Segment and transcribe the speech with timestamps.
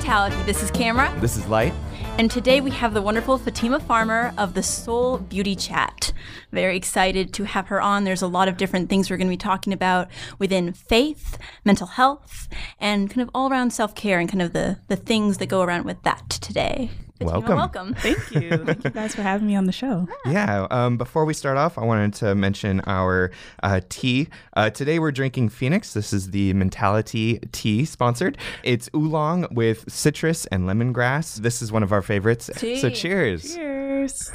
[0.00, 0.42] Mentality.
[0.44, 1.74] This is Cameron, This is Light.
[2.16, 6.14] and today we have the wonderful Fatima Farmer of the Soul Beauty Chat.
[6.52, 8.04] Very excited to have her on.
[8.04, 11.36] There's a lot of different things we're going to be talking about within faith,
[11.66, 12.48] mental health,
[12.80, 15.60] and kind of all around self care and kind of the, the things that go
[15.60, 16.90] around with that today.
[17.20, 17.56] Fatima, Welcome.
[17.56, 17.94] Welcome.
[17.98, 18.64] Thank you.
[18.64, 20.08] Thank you guys for having me on the show.
[20.24, 20.66] Yeah.
[20.70, 23.30] Um, before we start off, I wanted to mention our
[23.62, 24.28] uh, tea.
[24.54, 25.92] Uh, today we're drinking Phoenix.
[25.92, 28.38] This is the Mentality tea sponsored.
[28.62, 31.36] It's oolong with citrus and lemongrass.
[31.36, 32.48] This is one of our favorites.
[32.56, 32.78] Tea.
[32.78, 33.54] So cheers.
[33.54, 34.32] Cheers.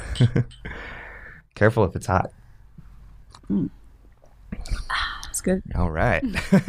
[1.56, 2.30] Careful if it's hot.
[3.50, 3.70] It's
[5.46, 5.62] good.
[5.76, 6.20] All right.
[6.50, 6.62] Got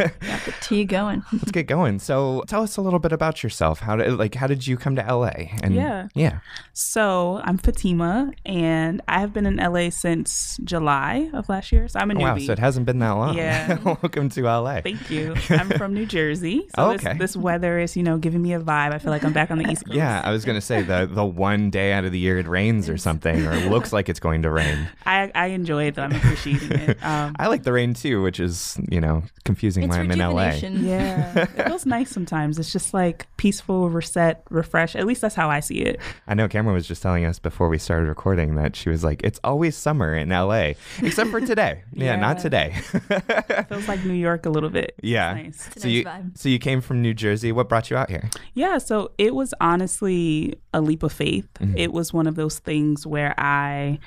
[0.45, 1.23] the tea going.
[1.33, 1.97] Let's get going.
[1.99, 3.79] So tell us a little bit about yourself.
[3.79, 5.31] How did like how did you come to LA?
[5.63, 6.07] And Yeah.
[6.13, 6.39] Yeah.
[6.73, 11.87] So I'm Fatima, and I have been in LA since July of last year.
[11.87, 12.21] So I'm a Oh, newbie.
[12.41, 12.45] wow.
[12.45, 13.35] So it hasn't been that long.
[13.35, 13.79] Yeah.
[13.83, 14.81] Welcome to LA.
[14.81, 15.35] Thank you.
[15.49, 16.67] I'm from New Jersey.
[16.75, 17.17] So Oh, this, okay.
[17.17, 18.93] this weather is, you know, giving me a vibe.
[18.93, 19.95] I feel like I'm back on the East Coast.
[19.97, 22.89] Yeah, I was gonna say the the one day out of the year it rains
[22.89, 24.87] or something, or it looks like it's going to rain.
[25.05, 26.03] I, I enjoy it, though.
[26.03, 26.97] I'm appreciating it.
[27.03, 30.19] Um, I like the rain too, which is you know confusing It's when I'm in
[30.19, 30.51] LA.
[30.81, 31.45] yeah.
[31.55, 32.57] It feels nice sometimes.
[32.59, 34.95] It's just like peaceful, reset, refresh.
[34.95, 35.99] At least that's how I see it.
[36.27, 39.21] I know Cameron was just telling us before we started recording that she was like,
[39.23, 41.83] "It's always summer in LA, except for today.
[41.93, 42.73] yeah, not today."
[43.09, 44.95] It feels like New York a little bit.
[44.97, 45.33] It's yeah.
[45.33, 45.67] nice.
[45.75, 46.37] a So nice you vibe.
[46.37, 47.51] so you came from New Jersey.
[47.51, 48.29] What brought you out here?
[48.53, 51.47] Yeah, so it was honestly a leap of faith.
[51.59, 51.77] Mm-hmm.
[51.77, 53.99] It was one of those things where I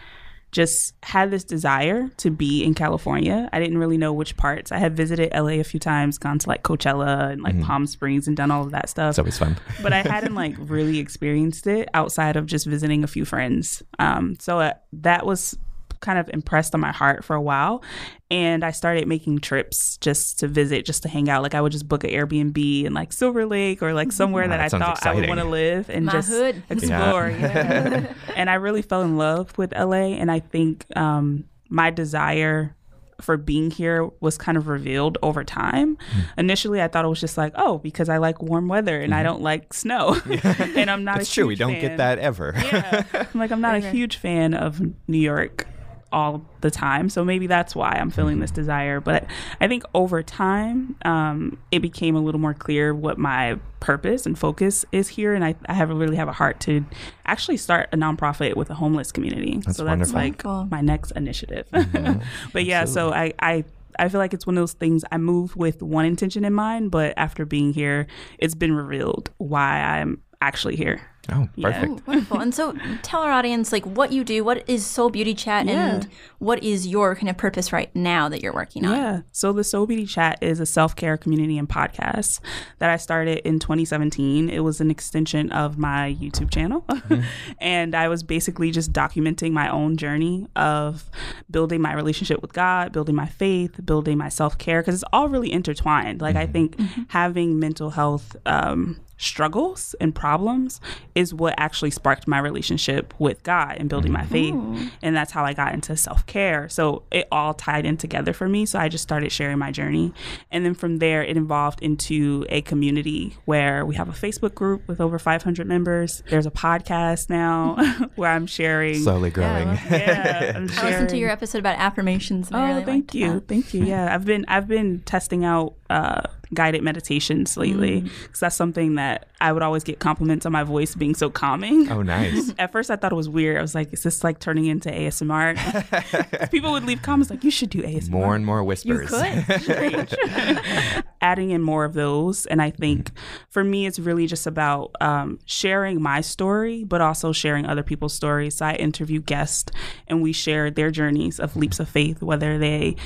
[0.53, 3.49] just had this desire to be in California.
[3.53, 4.73] I didn't really know which parts.
[4.73, 8.27] I had visited LA a few times, gone to like Coachella and like Palm Springs
[8.27, 9.11] and done all of that stuff.
[9.11, 9.57] It's always fun.
[9.83, 13.83] but I hadn't like really experienced it outside of just visiting a few friends.
[13.99, 15.57] Um, so uh, that was
[16.01, 17.83] kind of impressed on my heart for a while.
[18.31, 21.43] And I started making trips just to visit, just to hang out.
[21.43, 24.51] Like I would just book an Airbnb in like Silver Lake or like somewhere Wow,
[24.51, 26.63] that, that I sounds thought I would want to live and My just hood.
[26.71, 27.31] explore.
[27.31, 28.13] Yeah.
[28.37, 30.15] and I really fell in love with LA.
[30.17, 32.77] And I think um, my desire
[33.21, 35.99] for being here was kind of revealed over time.
[36.39, 39.23] Initially, I thought it was just like, oh, because I like warm weather and I
[39.23, 41.21] don't like snow, and I'm not.
[41.21, 41.47] It's a true.
[41.47, 41.81] We don't fan.
[41.83, 42.55] get that ever.
[42.57, 45.67] Yeah, I'm like I'm not a huge fan of New York
[46.13, 49.01] all the time, so maybe that's why I'm feeling this desire.
[49.01, 49.27] But
[49.61, 54.39] I think over time, um, it became a little more clear what my purpose and
[54.39, 56.85] focus is here, and I, I have really have a heart to
[57.27, 59.61] actually start a nonprofit with a homeless community.
[59.65, 60.15] That's so that's wonderful.
[60.15, 60.69] like Wonderful.
[60.71, 61.67] my next initiative.
[62.53, 63.65] but yeah, so I, I
[63.99, 66.91] I feel like it's one of those things I move with one intention in mind,
[66.91, 68.07] but after being here,
[68.39, 71.01] it's been revealed why I'm actually here.
[71.29, 71.71] Oh, Yeah.
[71.71, 72.01] perfect.
[72.01, 72.41] Ooh, wonderful.
[72.41, 76.09] And so tell our audience like what you do, what is Soul Beauty Chat and
[76.39, 78.97] what is your kind of purpose right now that you're working on?
[78.97, 79.21] Yeah.
[79.33, 82.41] So the Soul Beauty Chat is a self care community and podcast
[82.79, 84.49] that I started in 2017.
[84.49, 86.85] It was an extension of my YouTube channel.
[87.11, 87.23] Mm-hmm.
[87.59, 91.11] and I was basically just documenting my own journey of
[91.51, 95.29] building my relationship with God, building my faith, building my self care, because it's all
[95.29, 96.21] really intertwined.
[96.21, 96.53] Like, I mm-hmm.
[96.53, 97.03] think mm-hmm.
[97.09, 100.81] having mental health, um, struggles and problems
[101.15, 104.55] is what actually sparked my relationship with God and building my faith.
[105.03, 106.69] And that's how I got into self care.
[106.69, 108.67] So it all tied in together for me.
[108.67, 110.13] So I just started sharing my journey.
[110.51, 114.89] And then from there, it evolved into a community where we have a Facebook group
[114.89, 116.23] with over 500 members.
[116.31, 117.77] There's a podcast now
[118.17, 119.03] where I'm sharing.
[119.03, 119.69] Slowly growing.
[119.69, 123.15] love yeah, I'm I listened to your episode about affirmations and I Oh, really thank
[123.15, 123.49] you, that.
[123.49, 123.85] thank you.
[123.85, 129.29] Yeah, I've been I've been testing out uh, guided meditations lately because that's something that
[129.41, 131.91] I would always get compliments on my voice being so calming.
[131.91, 132.53] oh, nice.
[132.59, 133.57] At first, I thought it was weird.
[133.57, 137.51] I was like, "Is this like turning into ASMR?" People would leave comments like, "You
[137.51, 139.11] should do ASMR." More and more whispers.
[139.11, 140.17] You could.
[141.21, 142.47] adding in more of those.
[142.47, 143.11] And I think
[143.49, 148.15] for me, it's really just about um, sharing my story, but also sharing other people's
[148.15, 148.57] stories.
[148.57, 149.71] So I interview guests
[150.09, 152.97] and we share their journeys of leaps of faith, whether they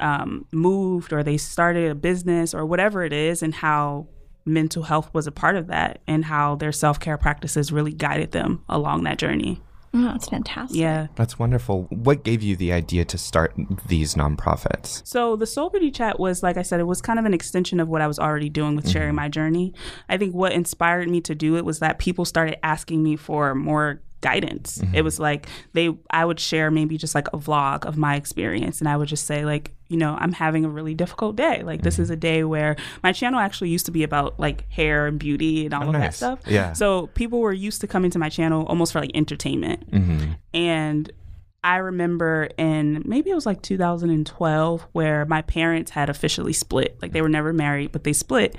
[0.00, 4.08] um, moved or they started a business or whatever it is, and how
[4.44, 8.32] mental health was a part of that and how their self care practices really guided
[8.32, 9.60] them along that journey.
[9.94, 10.78] Oh, that's fantastic.
[10.78, 11.06] Yeah.
[11.14, 11.84] That's wonderful.
[11.84, 13.54] What gave you the idea to start
[13.86, 15.06] these nonprofits?
[15.06, 17.80] So the Soul Beauty Chat was, like I said, it was kind of an extension
[17.80, 19.72] of what I was already doing with sharing my journey.
[20.08, 23.54] I think what inspired me to do it was that people started asking me for
[23.54, 24.82] more guidance.
[24.92, 28.80] It was like they I would share maybe just like a vlog of my experience
[28.80, 31.62] and I would just say like, you know, I'm having a really difficult day.
[31.62, 32.14] Like this is mm-hmm.
[32.14, 35.74] a day where my channel actually used to be about like hair and beauty and
[35.74, 36.40] all Oh, of that stuff.
[36.46, 36.72] Yeah.
[36.72, 39.90] So people were used to coming to my channel almost for like entertainment.
[39.90, 40.32] Mm-hmm.
[40.54, 41.12] And
[41.62, 46.96] I remember in maybe it was like 2012 where my parents had officially split.
[47.02, 48.56] Like they were never married, but they split.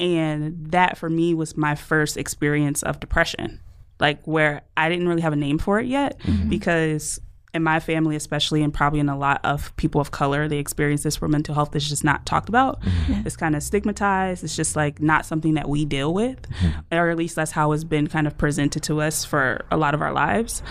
[0.00, 3.60] And that for me was my first experience of depression.
[4.00, 6.48] Like where I didn't really have a name for it yet mm-hmm.
[6.48, 7.20] because
[7.58, 11.02] in my family, especially, and probably in a lot of people of color, they experience
[11.02, 12.80] this where mental health is just not talked about.
[12.80, 13.26] Mm-hmm.
[13.26, 14.42] It's kind of stigmatized.
[14.42, 16.94] It's just like not something that we deal with, mm-hmm.
[16.94, 19.94] or at least that's how it's been kind of presented to us for a lot
[19.94, 20.62] of our lives.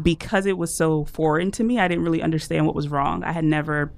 [0.00, 3.24] Because it was so foreign to me, I didn't really understand what was wrong.
[3.24, 3.92] I had never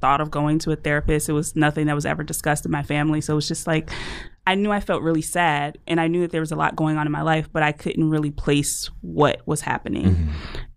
[0.00, 1.28] thought of going to a therapist.
[1.28, 3.20] It was nothing that was ever discussed in my family.
[3.20, 3.90] So it was just like,
[4.46, 6.98] I knew I felt really sad and I knew that there was a lot going
[6.98, 10.14] on in my life, but I couldn't really place what was happening.
[10.14, 10.30] Mm-hmm.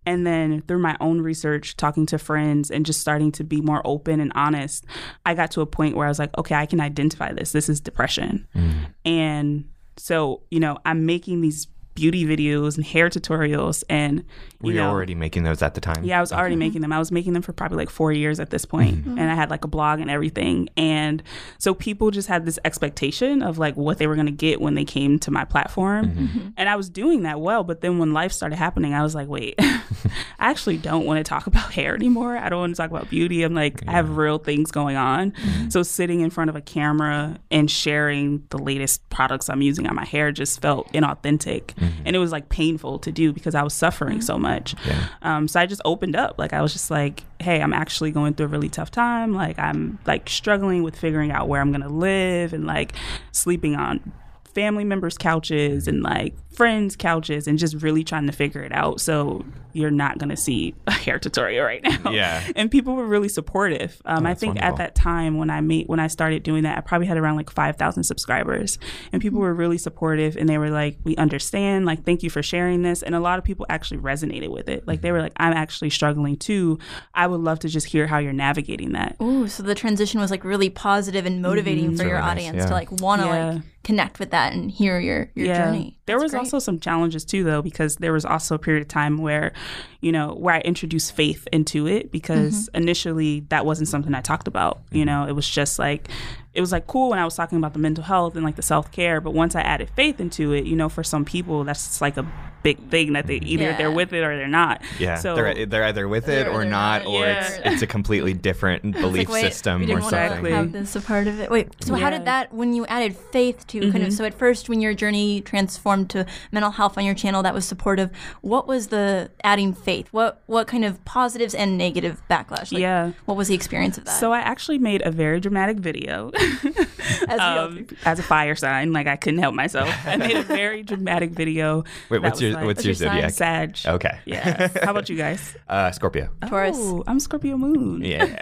[0.05, 3.81] And then through my own research, talking to friends and just starting to be more
[3.85, 4.85] open and honest,
[5.25, 7.51] I got to a point where I was like, okay, I can identify this.
[7.51, 8.47] This is depression.
[8.55, 8.93] Mm.
[9.05, 11.67] And so, you know, I'm making these
[11.99, 14.25] beauty videos and hair tutorials and you
[14.61, 16.03] Were you know, already making those at the time?
[16.03, 16.91] yeah, I was already making them.
[16.91, 18.97] I was making them for probably like four years at this point.
[18.97, 19.19] Mm-hmm.
[19.19, 20.69] and I had like a blog and everything.
[20.77, 21.21] And
[21.57, 24.75] so people just had this expectation of like what they were going to get when
[24.75, 26.47] they came to my platform, mm-hmm.
[26.57, 27.63] and I was doing that well.
[27.63, 31.23] But then when life started happening, I was like, wait, I actually don't want to
[31.23, 32.37] talk about hair anymore.
[32.37, 33.43] I don't want to talk about beauty.
[33.43, 35.31] I'm like, I have real things going on.
[35.31, 35.69] Mm-hmm.
[35.69, 39.95] So sitting in front of a camera and sharing the latest products I'm using on
[39.95, 41.73] my hair just felt inauthentic,
[42.05, 44.75] and it was like painful to do because I was suffering so much.
[45.21, 46.35] Um, so I just opened up.
[46.37, 49.33] Like I was just like, hey, I'm actually going through a really tough time.
[49.33, 52.93] Like I'm like struggling with figuring out where I'm gonna live and like
[53.31, 54.11] sleeping on
[54.53, 58.99] family members' couches and like friends' couches and just really trying to figure it out.
[58.99, 62.11] So you're not gonna see a hair tutorial right now.
[62.11, 62.45] Yeah.
[62.53, 64.01] And people were really supportive.
[64.03, 64.73] Um, oh, I think wonderful.
[64.73, 67.37] at that time when I made when I started doing that, I probably had around
[67.37, 68.77] like five thousand subscribers,
[69.13, 69.43] and people hmm.
[69.43, 70.35] were really supportive.
[70.35, 71.85] And they were like, "We understand.
[71.85, 74.85] Like, thank you for sharing this." And a lot of people actually resonated with it.
[74.85, 75.15] Like they hmm.
[75.15, 76.77] were like, "I'm actually struggling too.
[77.13, 80.29] I would love to just hear how you're navigating that." Ooh, so the transition was
[80.29, 81.97] like really positive and motivating mm-hmm.
[81.97, 82.65] for your nice, audience yeah.
[82.65, 83.49] to like want to Yeah.
[83.51, 85.97] like connect with that and hear your your journey.
[86.05, 86.48] There That's was great.
[86.53, 89.53] Also some challenges too, though, because there was also a period of time where,
[90.01, 92.77] you know, where I introduced faith into it because Mm-hmm.
[92.83, 94.81] initially that wasn't something I talked about.
[94.91, 96.09] You know, it was just like,
[96.53, 98.61] it was like cool when I was talking about the mental health and like the
[98.61, 101.85] self care, but once I added faith into it, you know, for some people that's
[101.85, 102.25] just like a
[102.61, 103.77] big thing that they either Yeah.
[103.77, 104.81] they're with it or they're not.
[104.99, 107.39] Yeah, So they're, they're either with it or not, not, or yeah.
[107.47, 110.43] it's it's a completely different belief Like, wait, system we or didn't want something.
[110.45, 111.49] to have this a part of it.
[111.49, 114.03] Wait, so how did that when you added faith to kind Mm-hmm.
[114.07, 117.53] of so at first when your journey transformed to mental health on your channel that
[117.53, 118.09] was supportive,
[118.41, 120.07] what was the adding faith?
[120.11, 122.73] What what kind of positives and negative backlash?
[122.73, 123.11] Like, Yeah.
[123.25, 124.19] What was the experience of that?
[124.19, 126.31] So I actually made a very dramatic video.
[127.27, 129.89] As um, as a fire sign, like I couldn't help myself.
[130.05, 131.83] I made a very dramatic video.
[132.09, 133.31] Wait, what's your like- what's your What's your sign?
[133.31, 133.75] zodiac?
[133.75, 133.93] Sag.
[133.95, 134.19] Okay.
[134.25, 134.67] Yeah.
[134.83, 135.55] How about you guys?
[135.69, 136.29] Uh, Scorpio.
[136.47, 136.75] Taurus.
[136.79, 138.01] Oh, I'm Scorpio Moon.
[138.03, 138.39] Yeah.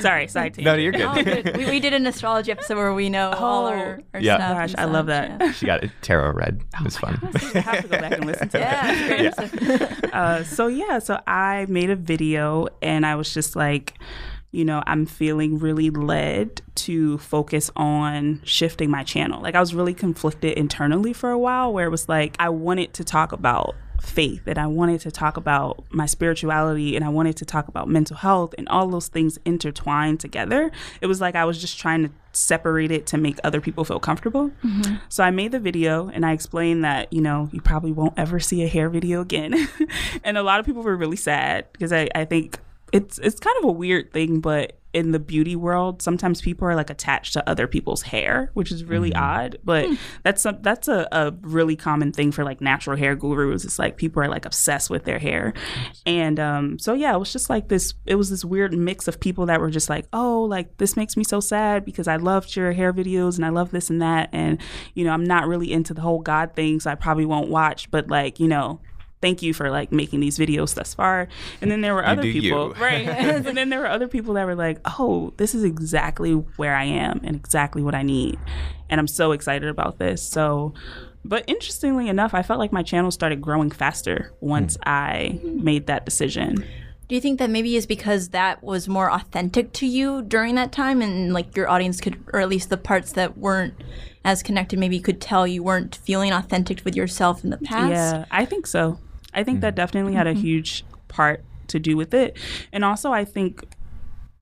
[0.00, 1.02] Sorry, side no, you're good.
[1.02, 1.56] Oh, good.
[1.56, 4.36] we, we did an astrology episode where we know all our, our Yeah.
[4.36, 4.56] stuff.
[4.58, 5.54] Gosh, I love such, that.
[5.54, 6.60] she got a tarot read.
[6.74, 7.18] It was fun.
[7.54, 9.20] I have to go back and listen to Yeah, it.
[9.22, 9.32] yeah.
[9.38, 10.12] it's.
[10.12, 13.94] Uh, so yeah, so I made a video and I was just like,
[14.52, 19.40] you know, I'm feeling really led to focus on shifting my channel.
[19.40, 22.92] Like I was really conflicted internally for a while where it was like I wanted
[22.94, 27.36] to talk about faith and I wanted to talk about my spirituality and I wanted
[27.36, 30.72] to talk about mental health and all those things intertwined together.
[31.00, 34.00] It was like I was just trying to separate it to make other people feel
[34.00, 34.50] comfortable.
[34.64, 34.96] Mm-hmm.
[35.08, 38.40] So I made the video and I explained that, you know, you probably won't ever
[38.40, 39.68] see a hair video again.
[40.24, 42.58] and a lot of people were really sad because I, I think
[42.92, 46.74] it's it's kind of a weird thing, but in the beauty world, sometimes people are
[46.74, 49.56] like attached to other people's hair, which is really odd.
[49.64, 49.88] But
[50.24, 53.64] that's a, that's a, a really common thing for like natural hair gurus.
[53.64, 55.54] It's like people are like obsessed with their hair,
[56.06, 57.94] and um, so yeah, it was just like this.
[58.06, 61.16] It was this weird mix of people that were just like, oh, like this makes
[61.16, 64.28] me so sad because I loved your hair videos and I love this and that,
[64.32, 64.60] and
[64.94, 67.90] you know I'm not really into the whole God thing, so I probably won't watch.
[67.90, 68.80] But like you know
[69.20, 71.28] thank you for like making these videos thus far.
[71.60, 72.82] And then there were other people, you.
[72.82, 73.08] right?
[73.08, 76.84] and then there were other people that were like, oh, this is exactly where I
[76.84, 78.38] am and exactly what I need.
[78.88, 80.22] And I'm so excited about this.
[80.22, 80.74] So,
[81.24, 84.82] but interestingly enough, I felt like my channel started growing faster once hmm.
[84.86, 86.64] I made that decision.
[87.08, 90.70] Do you think that maybe is because that was more authentic to you during that
[90.70, 93.74] time and like your audience could or at least the parts that weren't
[94.24, 97.90] as connected maybe could tell you weren't feeling authentic with yourself in the past?
[97.90, 99.00] Yeah, I think so.
[99.34, 99.76] I think that mm-hmm.
[99.76, 100.40] definitely had a mm-hmm.
[100.40, 102.36] huge part to do with it.
[102.72, 103.64] And also, I think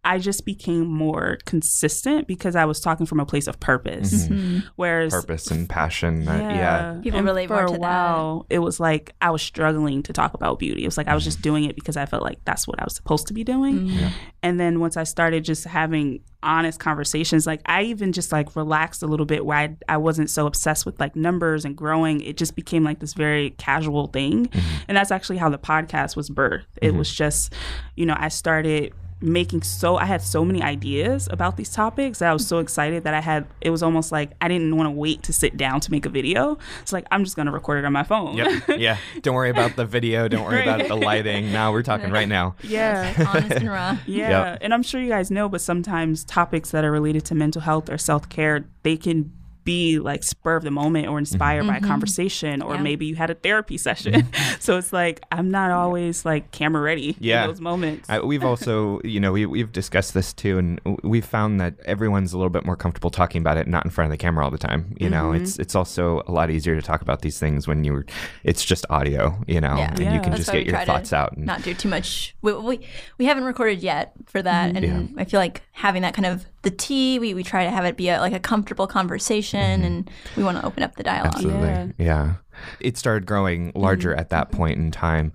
[0.08, 4.24] I just became more consistent because I was talking from a place of purpose.
[4.26, 4.60] Mm-hmm.
[4.76, 6.24] Whereas Purpose and passion.
[6.24, 6.98] That, yeah.
[7.02, 7.80] People and relate for more a to that.
[7.80, 10.82] while, It was like I was struggling to talk about beauty.
[10.84, 11.28] It was like I was Mm-hmm.
[11.28, 13.88] just doing it because I felt like that's what I was supposed to be doing.
[13.88, 14.06] Mm-hmm.
[14.42, 19.02] And then once I started just having honest conversations, like I even just like relaxed
[19.02, 22.22] a little bit where I, I wasn't so obsessed with like numbers and growing.
[22.22, 24.46] It just became like this very casual thing.
[24.46, 24.76] Mm-hmm.
[24.88, 26.64] And that's actually how the podcast was birthed.
[26.80, 27.52] It was just,
[27.94, 32.30] you know, I started making so I had so many ideas about these topics that
[32.30, 34.92] I was so excited that I had it was almost like I didn't want to
[34.92, 36.58] wait to sit down to make a video.
[36.82, 38.37] It's like I'm just gonna record it on my phone.
[38.37, 38.62] Yep.
[38.78, 38.98] Yeah.
[39.22, 40.28] Don't worry about the video.
[40.28, 41.52] Don't worry about the lighting.
[41.52, 42.54] Now we're talking right now.
[42.62, 43.12] yeah.
[43.26, 43.98] Honest and raw.
[44.06, 44.52] Yeah.
[44.52, 44.58] Yep.
[44.62, 47.90] And I'm sure you guys know, but sometimes topics that are related to mental health
[47.90, 49.32] or self care, they can
[49.68, 51.88] be like spur of the moment or inspired by a mm-hmm.
[51.88, 52.80] conversation, or Yeah.
[52.80, 53.82] maybe you had a therapy mm-hmm.
[53.82, 54.26] session.
[54.60, 57.42] so it's like, I'm not always like camera ready Yeah.
[57.42, 58.08] in those moments.
[58.08, 62.32] I, we've also, you know, we, we've discussed this too, and we've found that everyone's
[62.32, 64.50] a little bit more comfortable talking about it, not in front of the camera all
[64.50, 64.96] the time.
[64.98, 65.42] You know, Mm-hmm.
[65.42, 68.06] it's it's also a lot easier to talk about these things when you're,
[68.44, 69.90] it's just audio, you know, Yeah.
[69.90, 71.37] and you can That's just get your thoughts out.
[71.37, 72.34] And, Not do too much.
[72.40, 72.80] We, we,
[73.18, 74.84] we haven't recorded yet for that, mm-hmm.
[74.84, 75.20] and Yeah.
[75.20, 77.18] I feel like having that kind of the tea.
[77.18, 79.84] We, we try to have it be a, like a comfortable conversation, mm-hmm.
[79.84, 81.34] and we want to open up the dialogue.
[81.34, 81.68] Absolutely.
[81.68, 81.86] Yeah.
[81.98, 82.34] Yeah.
[82.80, 85.32] It started growing larger at that point in time.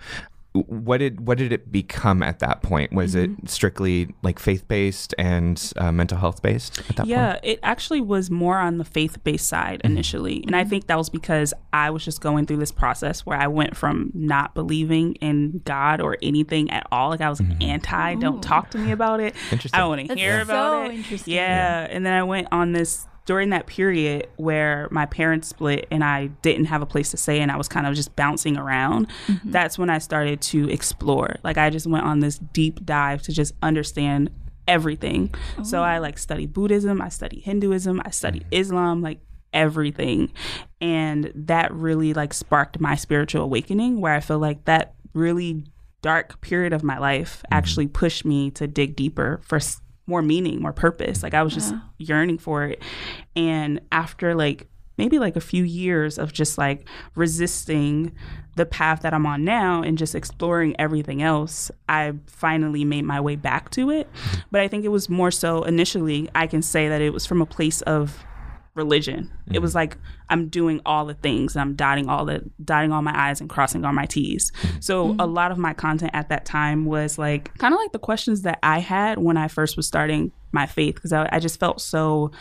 [0.53, 2.93] What did what did it become at that point?
[2.93, 3.47] Was it mm-hmm.
[3.47, 7.45] strictly like faith based and uh, mental health based at that yeah, point?
[7.45, 9.93] it actually was more on the faith based side mm-hmm.
[9.93, 10.43] initially.
[10.45, 13.47] And I think that was because I was just going through this process where I
[13.47, 17.09] went from not believing in God or anything at all.
[17.09, 17.61] Like I was mm-hmm.
[17.61, 18.41] anti, don't oh.
[18.41, 19.35] talk to me about it.
[19.51, 19.75] Interesting.
[19.75, 20.95] I don't want to That's hear about so it.
[20.95, 21.33] interesting.
[21.33, 21.87] Yeah.
[21.89, 26.27] And then I went on this during that period where my parents split and I
[26.41, 29.51] didn't have a place to stay and I was kind of just bouncing around, mm-hmm.
[29.51, 31.37] that's when I started to explore.
[31.43, 34.29] Like I just went on this deep dive to just understand
[34.67, 35.33] everything.
[35.63, 36.01] So I oh.
[36.01, 39.19] like study Buddhism, I study Hinduism, I study Islam, like
[39.53, 40.31] everything.
[40.81, 45.63] And that really like sparked my spiritual awakening where I feel like that really
[46.01, 47.53] dark period of my life mm-hmm.
[47.53, 51.23] actually pushed me to dig deeper for s- more meaning, more purpose.
[51.23, 52.81] Like I was just yearning for it.
[53.35, 54.67] And after like
[54.97, 58.13] maybe like a few years of just like resisting
[58.55, 63.19] the path that I'm on now and just exploring everything else, I finally made my
[63.19, 64.11] way back to it.
[64.13, 64.39] Mm-hmm.
[64.51, 67.41] But I think it was more so initially, I can say that it was from
[67.41, 68.23] a place of
[68.75, 69.31] religion.
[69.51, 69.77] It was mm-hmm.
[69.77, 69.97] like
[70.29, 73.49] I'm doing all the things and I'm dotting all the dotting all my I's and
[73.49, 74.51] crossing all my T's.
[74.51, 74.79] Mm-hmm.
[74.79, 77.99] So a lot of my content at that time was like kind of like the
[77.99, 81.59] questions that I had when I first was starting my faith because I, I just
[81.59, 82.31] felt so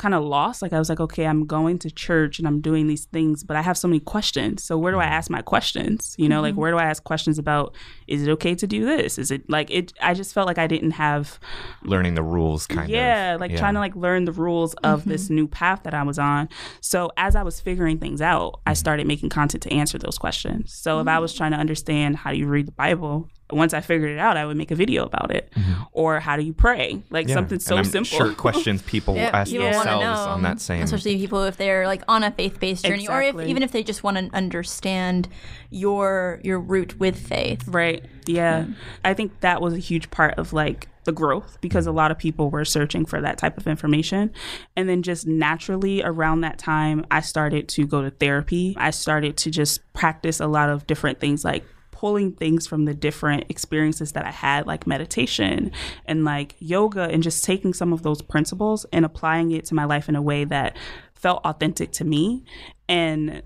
[0.00, 0.62] kind of lost.
[0.62, 3.54] Like I was like, okay, I'm going to church and I'm doing these things, but
[3.56, 4.64] I have so many questions.
[4.64, 5.12] So where do I mm-hmm.
[5.12, 6.14] ask my questions?
[6.18, 6.60] You know, like mm-hmm.
[6.60, 7.76] where do I ask questions about
[8.06, 9.18] is it okay to do this?
[9.18, 11.38] Is it like it I just felt like I didn't have
[11.84, 13.40] Learning the rules, kind of yeah, of.
[13.40, 15.34] like trying to like learn the rules of this mm-hmm.
[15.34, 16.48] new path that I was on.
[16.80, 20.72] So as I was figuring things out, I started making content to answer those questions.
[20.72, 23.80] So if I was trying to understand how do you read the Bible, once I
[23.80, 25.50] figured it out, I would make a video about it.
[25.56, 25.82] Mm-hmm.
[25.92, 27.02] Or how do you pray?
[27.10, 27.34] Like Yeah.
[27.34, 28.18] something so and I'm simple.
[28.18, 30.82] Sure, questions people Yeah, ask people themselves on that same.
[30.82, 34.02] especially people if they're like on a faith-based journey, or if even if they just
[34.02, 35.28] want to understand
[35.70, 37.66] your your route with faith.
[37.68, 38.04] Right.
[38.26, 38.66] Yeah.
[39.04, 42.18] I think that was a huge part of like the growth because a lot of
[42.18, 44.30] people were searching for that type of information.
[44.76, 48.74] And then just naturally around that time, I started to go to therapy.
[48.78, 51.64] I started to just practice a lot of different things like
[52.00, 55.70] pulling things from the different experiences that I had, like meditation
[56.06, 59.84] and like yoga, and just taking some of those principles and applying it to my
[59.84, 60.78] life in a way that
[61.12, 62.42] felt authentic to me.
[62.88, 63.42] And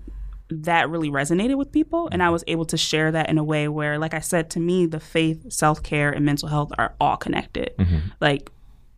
[0.49, 2.07] that really resonated with people.
[2.13, 4.59] And i was able to share that in a way where like i said to
[4.59, 7.71] me the faith self-care and mental health are all connected.
[7.77, 7.97] Mm-hmm.
[8.21, 8.51] Like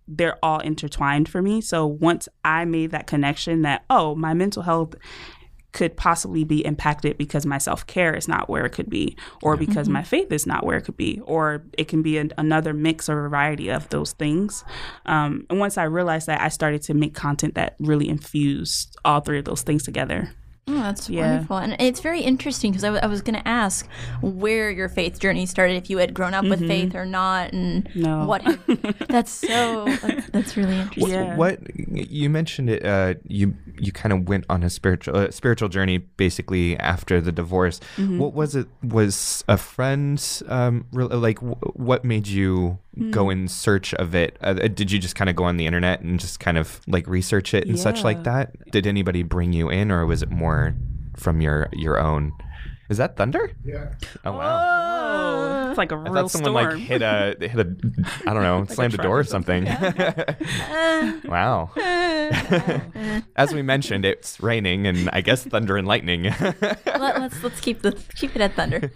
[0.07, 1.61] they're all intertwined for me.
[1.61, 4.93] So once i made that connection that oh my mental health
[5.73, 9.87] could possibly be impacted because my self-care is not where it could be or because
[9.89, 13.09] my faith is not where it could be or it can be an, another mix
[13.09, 14.63] or variety of those things.
[15.05, 19.19] Um, and once i realized that i started to make content that really infused all
[19.19, 20.31] three of those things together
[20.69, 21.31] Oh, that's Yeah.
[21.31, 23.87] wonderful, and it's very interesting because I, w- I was going to ask
[24.21, 27.85] where your faith journey started, if you had grown up with faith or not, and
[27.85, 28.01] Mm-hmm.
[28.01, 28.25] No.
[28.25, 28.43] what.
[29.07, 29.85] that's so.
[30.01, 31.13] That's, that's really interesting.
[31.13, 31.35] Yeah.
[31.35, 31.59] What
[31.89, 35.99] you mentioned it, uh, you you kind of went on a spiritual uh, spiritual journey
[35.99, 37.79] basically after the divorce.
[37.97, 38.17] Mm-hmm.
[38.19, 38.67] What was it?
[38.83, 43.11] Was a friend um, re- like w- what made you Mm.
[43.11, 44.37] go in search of it?
[44.41, 47.05] Uh, did you just kind of go on the internet and just kind of like
[47.07, 48.71] research it and such like that?
[48.71, 50.56] Did anybody bring you in, or was it more
[51.15, 52.33] from your your own?
[52.89, 53.51] Is that thunder?
[53.65, 53.93] Yeah.
[54.23, 55.67] Oh wow!
[55.77, 56.69] sounds like a real I thought someone storm.
[56.69, 57.75] like hit a hit a
[58.25, 59.65] I don't know slammed a truck door or or something.
[61.25, 61.69] wow.
[63.35, 66.23] As we mentioned, it's raining and I guess thunder and lightning.
[66.23, 68.91] Let, us let's keep the keep it at thunder.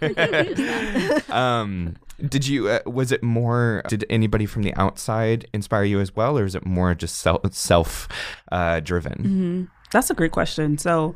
[1.32, 2.68] um, did you?
[2.68, 3.82] Uh, was it more?
[3.88, 7.40] Did anybody from the outside inspire you as well, or is it more just self
[7.52, 8.08] self
[8.50, 9.68] uh, driven?
[9.92, 10.78] That's a great question.
[10.78, 11.14] So,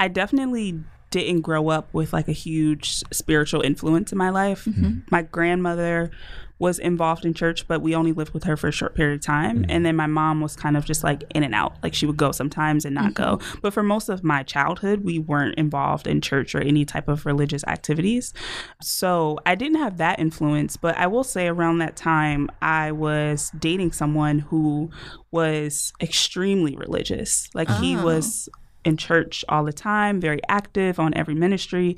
[0.00, 0.80] I definitely
[1.10, 4.64] didn't grow up with like a huge spiritual influence in my life.
[4.64, 5.00] Mm-hmm.
[5.10, 6.10] My grandmother
[6.58, 9.20] was involved in church, but we only lived with her for a short period of
[9.20, 9.62] time.
[9.62, 9.70] Mm-hmm.
[9.70, 11.76] And then my mom was kind of just like in and out.
[11.82, 13.38] Like she would go sometimes and not go.
[13.38, 13.58] Mm-hmm.
[13.60, 17.26] But for most of my childhood, we weren't involved in church or any type of
[17.26, 18.32] religious activities.
[18.80, 20.76] So I didn't have that influence.
[20.76, 24.90] But I will say around that time, I was dating someone who
[25.32, 27.48] was extremely religious.
[27.54, 28.04] Like he Oh.
[28.04, 28.48] was
[28.84, 31.96] in church all the time, very active on every ministry.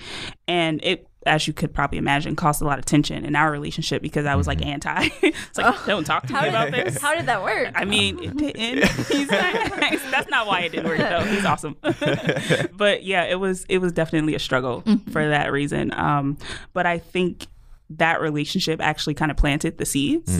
[0.48, 4.02] And it, as you could probably imagine, caused a lot of tension in our relationship
[4.02, 5.08] because I was like anti.
[5.22, 7.00] it's like, don't talk to How me about this.
[7.00, 7.72] how did that work?
[7.74, 8.90] I mean, it didn't.
[9.08, 10.10] He's nice.
[10.10, 11.20] That's not why it didn't work though.
[11.20, 11.76] He's awesome.
[12.72, 15.92] but yeah, it was it was definitely a struggle for that reason.
[15.92, 16.38] Um,
[16.72, 17.46] but I think
[17.90, 20.36] that relationship actually kind of planted the seeds.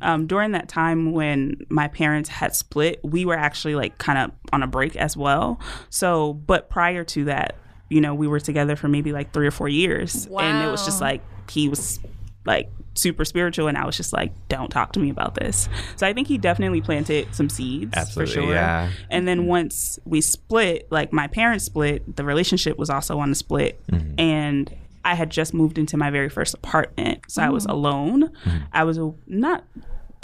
[0.00, 4.30] Um, during that time when my parents had split, we were actually like kind of
[4.52, 5.60] on a break as well.
[5.90, 7.56] So, but prior to that,
[7.88, 10.84] you know, we were together for maybe like three or four years, and it was
[10.84, 12.00] just like he was
[12.46, 15.68] like super spiritual and I was just like don't talk to me about this.
[15.96, 18.52] So I think he definitely planted some seeds Absolutely, for sure.
[18.54, 18.90] yeah.
[19.10, 23.34] And then once we split, like my parents split, the relationship was also on the
[23.34, 23.80] split
[24.18, 24.74] and
[25.04, 27.22] I had just moved into my very first apartment.
[27.28, 28.30] So I was alone.
[28.72, 29.10] I was uh,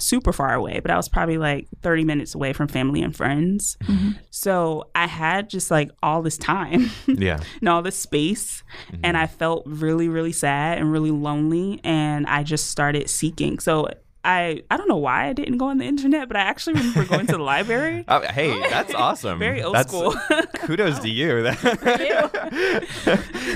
[0.01, 3.15] not super far away, but I was probably like 30 minutes away from family and
[3.15, 3.77] friends.
[3.83, 4.11] Mm-hmm.
[4.29, 7.39] So I had just like all this time Yeah.
[7.59, 9.15] and all this space and mm-hmm.
[9.15, 13.87] i felt really really sad and really lonely and i just started seeking so
[14.23, 17.05] i i don't know why i didn't go on the internet but i actually remember
[17.05, 19.39] going to the library Oh, hey, that's awesome.
[19.39, 20.13] Very old That's- school.
[20.67, 21.43] kudos to you.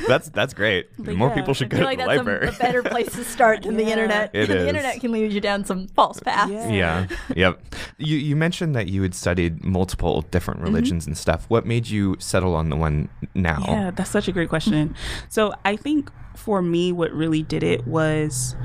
[0.07, 0.87] that's that's great.
[0.99, 2.47] More yeah, people should I go feel to like the that's a, library.
[2.47, 4.31] a better place to start than the internet.
[4.33, 4.67] It the is.
[4.67, 6.51] internet can lead you down some false paths.
[6.51, 6.69] Yeah.
[6.69, 7.07] yeah.
[7.35, 7.61] Yep.
[7.97, 10.63] You you mentioned that you had studied multiple different Mm-hmm.
[10.73, 11.45] religions and stuff.
[11.49, 13.61] What made you settle on the one now?
[13.67, 14.95] Yeah, that's such a great question.
[15.27, 18.55] so I think for me, what really did it was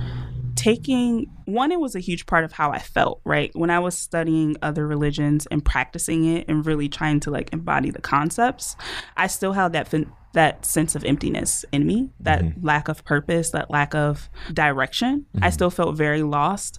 [0.60, 3.50] taking one, it was a huge part of how I felt, right?
[3.54, 7.90] When I was studying other religions and practicing it and really trying to like embody
[7.90, 8.76] the concepts,
[9.16, 12.64] I still had that fin- that sense of emptiness in me, that mm-hmm.
[12.64, 15.26] lack of purpose, that lack of direction.
[15.34, 15.50] I mm-hmm.
[15.50, 16.78] still felt very lost.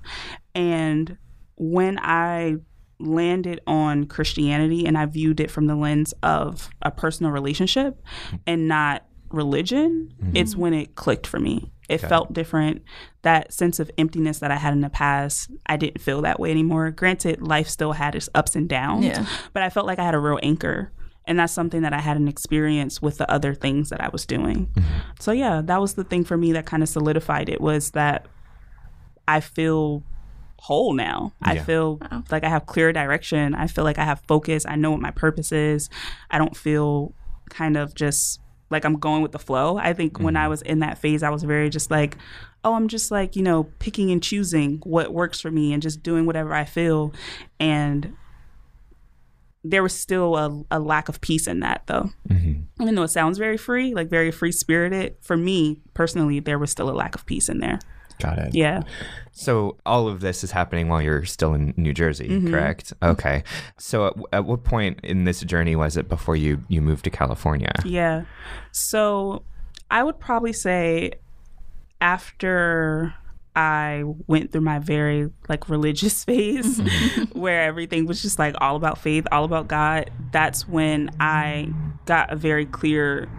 [0.55, 1.17] And
[1.57, 2.57] when I
[2.99, 8.37] landed on Christianity and I viewed it from the lens of a personal relationship mm-hmm.
[8.45, 11.71] and not religion, it's when it clicked for me.
[11.91, 12.81] It felt different.
[13.23, 16.51] That sense of emptiness that I had in the past, I didn't feel that way
[16.51, 16.89] anymore.
[16.91, 19.25] Granted, life still had its ups and downs, Yeah.
[19.53, 20.91] but I felt like I had a real anchor.
[21.25, 24.67] And that's something that I hadn't experienced with the other things that I was doing.
[24.73, 24.99] Mm-hmm.
[25.19, 28.25] So yeah, that was the thing for me that kind of solidified it was that
[29.27, 30.03] I feel
[30.57, 31.33] whole now.
[31.41, 31.63] I Yeah.
[31.63, 31.99] feel
[32.31, 33.53] like I have clear direction.
[33.55, 34.65] I feel like I have focus.
[34.65, 35.89] I know what my purpose is.
[36.31, 37.13] I don't feel
[37.49, 38.39] kind of just
[38.71, 39.77] like I'm going with the flow.
[39.77, 40.49] I think when I mm-hmm.
[40.49, 42.17] was in that phase, I was very just like,
[42.63, 46.01] oh, I'm just like, you know, picking and choosing what works for me and just
[46.01, 47.13] doing whatever I feel.
[47.59, 48.15] And
[49.63, 52.09] there was still a, a lack of peace in that, though.
[52.29, 52.81] Mm-hmm.
[52.81, 56.71] Even though it sounds very free, like very free spirited, for me personally, there was
[56.71, 57.79] still a lack of peace in there.
[58.21, 58.55] Got it.
[58.55, 58.81] Yeah.
[59.33, 62.51] So all of this is happening while you're still in New Jersey, Mm-hmm.
[62.51, 62.93] correct?
[63.01, 63.43] Okay.
[63.77, 67.09] So at, at what point in this journey was it before you you moved to
[67.09, 67.71] California?
[67.85, 68.23] Yeah.
[68.71, 69.43] So
[69.89, 71.13] I would probably say
[71.99, 73.13] after
[73.55, 76.79] I went through my very like religious phase
[77.33, 81.69] where everything was just like all about faith, all about God, that's when I
[82.05, 83.29] got a very clear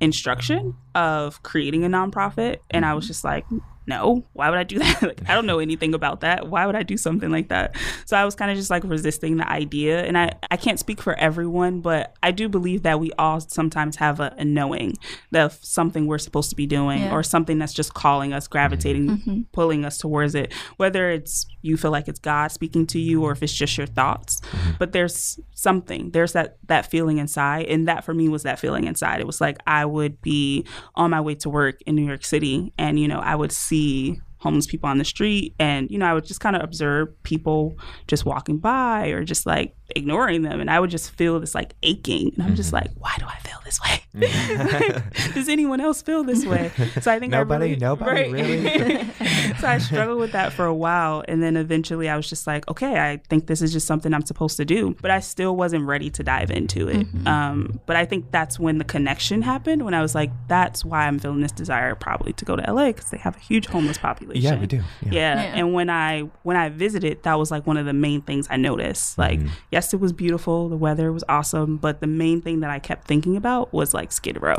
[0.00, 3.44] instruction of creating a nonprofit and I was just like
[3.88, 5.02] no, why would I do that?
[5.02, 6.48] like, I don't know anything about that.
[6.48, 7.74] Why would I do something like that?
[8.04, 10.04] So I was kind of just like resisting the idea.
[10.04, 13.96] And I, I can't speak for everyone, but I do believe that we all sometimes
[13.96, 14.96] have a, a knowing
[15.34, 17.12] of something we're supposed to be doing Yeah.
[17.12, 19.40] or something that's just calling us, gravitating, mm-hmm.
[19.52, 20.52] pulling us towards it.
[20.76, 23.86] Whether it's you feel like it's God speaking to you or if it's just your
[23.86, 24.40] thoughts.
[24.40, 24.70] Mm-hmm.
[24.78, 27.66] But there's something, there's that, that feeling inside.
[27.66, 29.20] And that for me was that feeling inside.
[29.20, 32.72] It was like I would be on my way to work in New York City
[32.78, 35.54] and, you know, I would see homeless people on the street.
[35.58, 39.46] And, you know, I would just kind of observe people just walking by or just
[39.46, 40.60] like ignoring them.
[40.60, 42.32] And I would just feel this like aching.
[42.36, 42.74] And I'm just Mm-hmm.
[42.86, 44.02] like, why do I feel this way?
[45.34, 46.70] Does anyone else feel this way?
[47.00, 49.04] So I think Nobody- I really, nobody really?
[49.60, 51.24] so I struggled with that for a while.
[51.28, 54.24] And then eventually I was just like, okay, I think this is just something I'm
[54.26, 54.94] supposed to do.
[55.00, 57.06] But I still wasn't ready to dive into it.
[57.06, 57.26] Mm-hmm.
[57.26, 61.06] Um, but I think that's when the connection happened, when I was like, that's why
[61.06, 63.98] I'm feeling this desire probably to go to LA because they have a huge homeless
[63.98, 64.27] population.
[64.34, 64.76] Yeah, we do.
[64.76, 64.82] Yeah.
[65.12, 65.12] Yeah.
[65.42, 65.42] Yeah.
[65.56, 68.56] And when I when I visited, that was like one of the main things I
[68.56, 69.18] noticed.
[69.18, 69.48] Like, Mm-hmm.
[69.70, 73.06] yes, it was beautiful, the weather was awesome, but the main thing that I kept
[73.06, 74.56] thinking about was like Skid Row.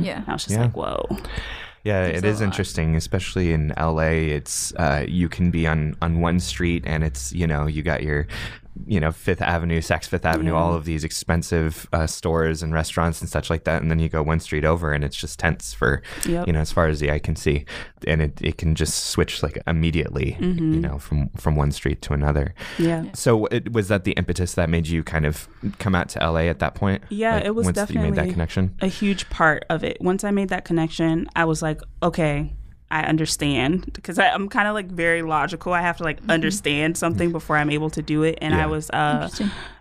[0.00, 0.18] Yeah.
[0.18, 0.62] And I was just Yeah.
[0.62, 1.06] like, whoa.
[1.84, 2.44] Yeah, It's it a is lot.
[2.46, 4.30] interesting, especially in LA.
[4.38, 8.04] It's uh, you can be on on one street and it's you know you got
[8.04, 8.28] your
[8.86, 10.58] you know Fifth Avenue, Saks Fifth Avenue, Yeah.
[10.58, 14.08] all of these expensive uh, stores and restaurants and such like that, and then you
[14.08, 16.46] go one street over and it's just tents for Yep.
[16.46, 17.64] you know as far as the eye can see,
[18.06, 20.72] and it, it can just switch like immediately Mm-hmm.
[20.74, 22.54] you know from from one street to another.
[22.78, 23.04] Yeah.
[23.14, 26.42] So it, was that the impetus that made you kind of come out to LA
[26.48, 27.02] at that point?
[27.10, 28.74] Yeah, Like, it was once you made that connection.
[28.80, 29.98] a huge part of it.
[30.00, 32.54] Once I made that connection, I was like, okay,
[32.92, 35.72] I understand because I'm kind of like very logical.
[35.72, 38.38] I have to like understand something before I'm able to do it.
[38.42, 38.64] And Yeah.
[38.64, 39.28] I was uh,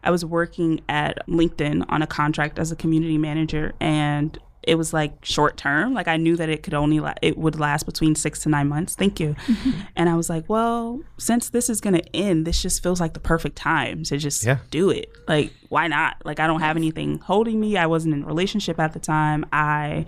[0.04, 4.94] I was working at LinkedIn on a contract as a community manager, and it was
[4.94, 5.94] like short term.
[5.96, 8.68] Like I knew that it could only la- it would last between six to nine
[8.70, 8.96] months.
[8.96, 9.36] Thank you.
[9.96, 13.20] And I was like, well, since this is gonna end, this just feels like the
[13.20, 14.60] perfect time to just Yeah.
[14.70, 15.10] do it.
[15.28, 16.18] Like why not?
[16.24, 17.76] Like I don't have anything holding me.
[17.76, 19.46] I wasn't in a relationship at the time.
[19.52, 20.06] I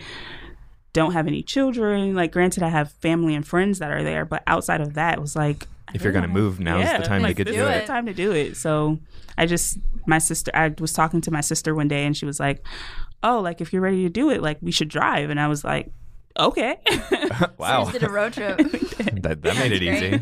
[0.93, 2.15] don't have any children.
[2.15, 5.21] Like granted, I have family and friends that are there, but outside of that, it
[5.21, 7.81] was like If you're gonna move, now's the time to like, get to is it.
[7.81, 8.55] the time to do it.
[8.57, 8.99] So
[9.37, 12.39] I just my sister I was talking to my sister one day and she was
[12.39, 12.65] like,
[13.23, 15.63] Oh, like if you're ready to do it, like we should drive and I was
[15.63, 15.91] like,
[16.39, 16.77] Okay.
[17.57, 18.57] Wow, Just did a road trip.
[18.57, 20.21] that, that made it easy.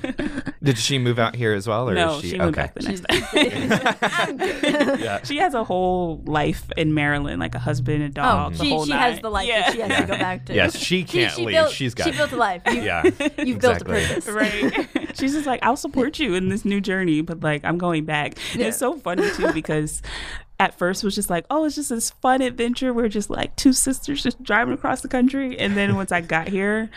[0.61, 2.67] Did she move out here as well, or no, is she, she, moved okay?
[2.67, 5.03] back the next day.
[5.03, 5.23] yeah.
[5.23, 8.63] she has a whole life in Maryland, like a husband, and a Oh, dog, the
[8.63, 9.61] she, whole she has the life yeah.
[9.61, 10.53] that she has to go back to.
[10.53, 11.47] Yes, she can't leave.
[11.49, 12.61] Built, She's got- She built a life.
[12.67, 13.03] You, Yeah,
[13.39, 14.27] You've built a purpose.
[14.27, 18.05] right she's just like i'll support you in this new journey but like i'm going
[18.05, 20.01] back And it's so funny too because
[20.61, 23.73] at first was just like oh it's just this fun adventure we're just like two
[23.73, 26.87] sisters just driving across the country and then once i got here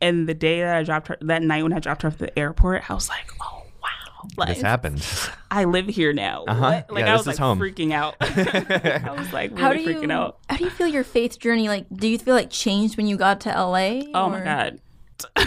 [0.00, 2.20] and the day that i dropped her that night when i dropped her off at
[2.20, 3.88] the airport i was like oh wow
[4.36, 5.04] like This happened.
[5.50, 6.82] i live here now Uh-huh.
[6.88, 7.58] Like Yeah, i this was is like home.
[7.58, 10.86] freaking out i was like really How do freaking you out how do you feel
[10.86, 11.86] your faith journey like?
[11.92, 14.02] Do you feel like changed when you got to LA?
[14.14, 14.80] Oh my god.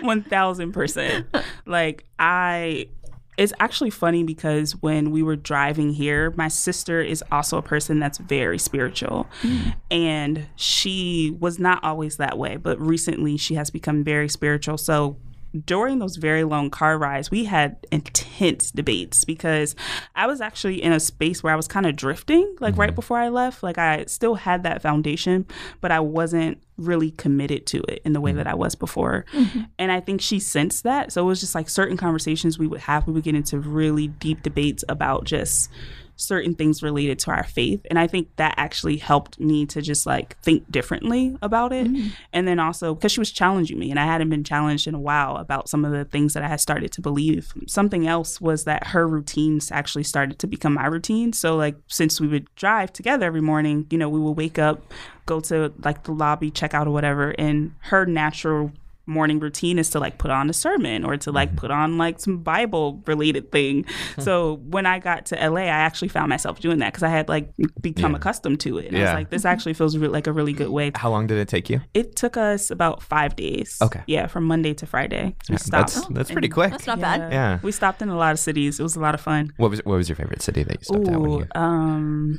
[0.00, 1.24] 1000%.
[1.66, 2.88] Like I
[3.36, 7.98] it's actually funny because when we were driving here, my sister is also a person
[7.98, 9.26] that's very spiritual.
[9.42, 9.70] Hmm.
[9.90, 14.78] And she was not always that way, but recently she has become very spiritual.
[14.78, 15.18] So
[15.64, 19.74] during those very long car rides, we had intense debates because
[20.14, 22.96] I was actually in a space where I was kind of drifting, like right mm-hmm.
[22.96, 23.62] before I left.
[23.62, 25.46] Like I still had that foundation,
[25.80, 28.38] but I wasn't really committed to it in the way mm-hmm.
[28.38, 29.24] that I was before.
[29.32, 29.62] Mm-hmm.
[29.78, 31.12] And I think she sensed that.
[31.12, 34.08] So it was just like certain conversations we would have, we would get into really
[34.08, 35.70] deep debates about just
[36.16, 37.86] certain things related to our faith.
[37.90, 41.86] And I think that actually helped me to just like think differently about it.
[41.86, 42.08] Mm-hmm.
[42.32, 45.00] And then also because she was challenging me and I hadn't been challenged in a
[45.00, 47.52] while about some of the things that I had started to believe.
[47.66, 51.32] Something else was that her routines actually started to become my routine.
[51.32, 54.92] So like since we would drive together every morning, you know, we would wake up,
[55.26, 58.72] go to like the lobby, check out or whatever, and her natural
[59.06, 62.18] morning routine is to like put on a sermon or to like put on like
[62.18, 63.84] some bible related thing
[64.18, 67.28] so when i got to la i actually found myself doing that because i had
[67.28, 68.16] like become Yeah.
[68.18, 69.14] accustomed to it and i was Yeah.
[69.14, 71.70] like this actually feels re- like a really good way How long did it take
[71.70, 71.80] you?
[71.94, 74.02] it took us about five days Okay.
[74.08, 76.72] yeah from monday to friday we stopped That's that's pretty quick.
[76.72, 77.18] That's not yeah.
[77.18, 77.32] bad.
[77.32, 77.58] Yeah.
[77.62, 79.80] we stopped in a lot of cities it was a lot of fun What was
[79.84, 81.46] what was your favorite city that you stopped at when you?
[81.54, 82.38] um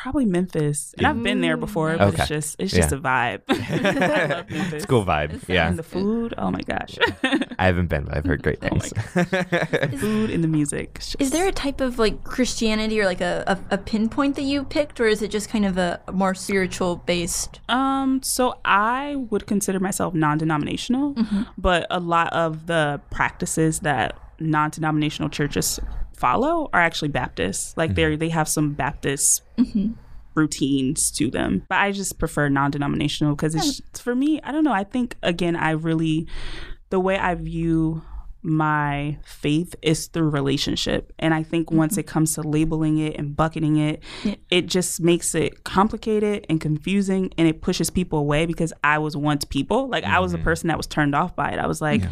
[0.00, 2.18] probably memphis and i've been there before but Okay.
[2.22, 2.98] it's just it's just Yeah.
[2.98, 5.46] a vibe i love memphis It's a cool vibe.
[5.48, 5.68] Yeah.
[5.68, 6.96] and the food oh my gosh
[7.60, 10.00] I haven't been, but I've heard great Oh my things.
[10.00, 13.42] food and the music It's Is there a type of like Christianity or like a,
[13.48, 16.96] a, a pinpoint that you picked, or is it just kind of a more spiritual
[17.04, 17.58] based?
[17.68, 21.16] Um, so I would consider myself non-denominational,
[21.58, 25.80] but a lot of the practices that non-denominational churches
[26.18, 27.76] follow are actually Baptist.
[27.76, 29.42] Like they they have some Baptist
[30.34, 31.64] routines to them.
[31.68, 35.56] But I just prefer non-denominational because it's for me, I don't know, I think again
[35.56, 36.26] I really
[36.90, 38.02] the way I view
[38.40, 41.12] my faith is through relationship.
[41.18, 42.00] And I think once Mm-hmm.
[42.00, 44.00] it comes to labeling it and bucketing it,
[44.48, 49.16] it just makes it complicated and confusing and it pushes people away because I was
[49.16, 49.88] once people.
[49.88, 50.40] Like I was Mm-hmm.
[50.42, 51.58] a person that was turned off by it.
[51.58, 52.02] I was like,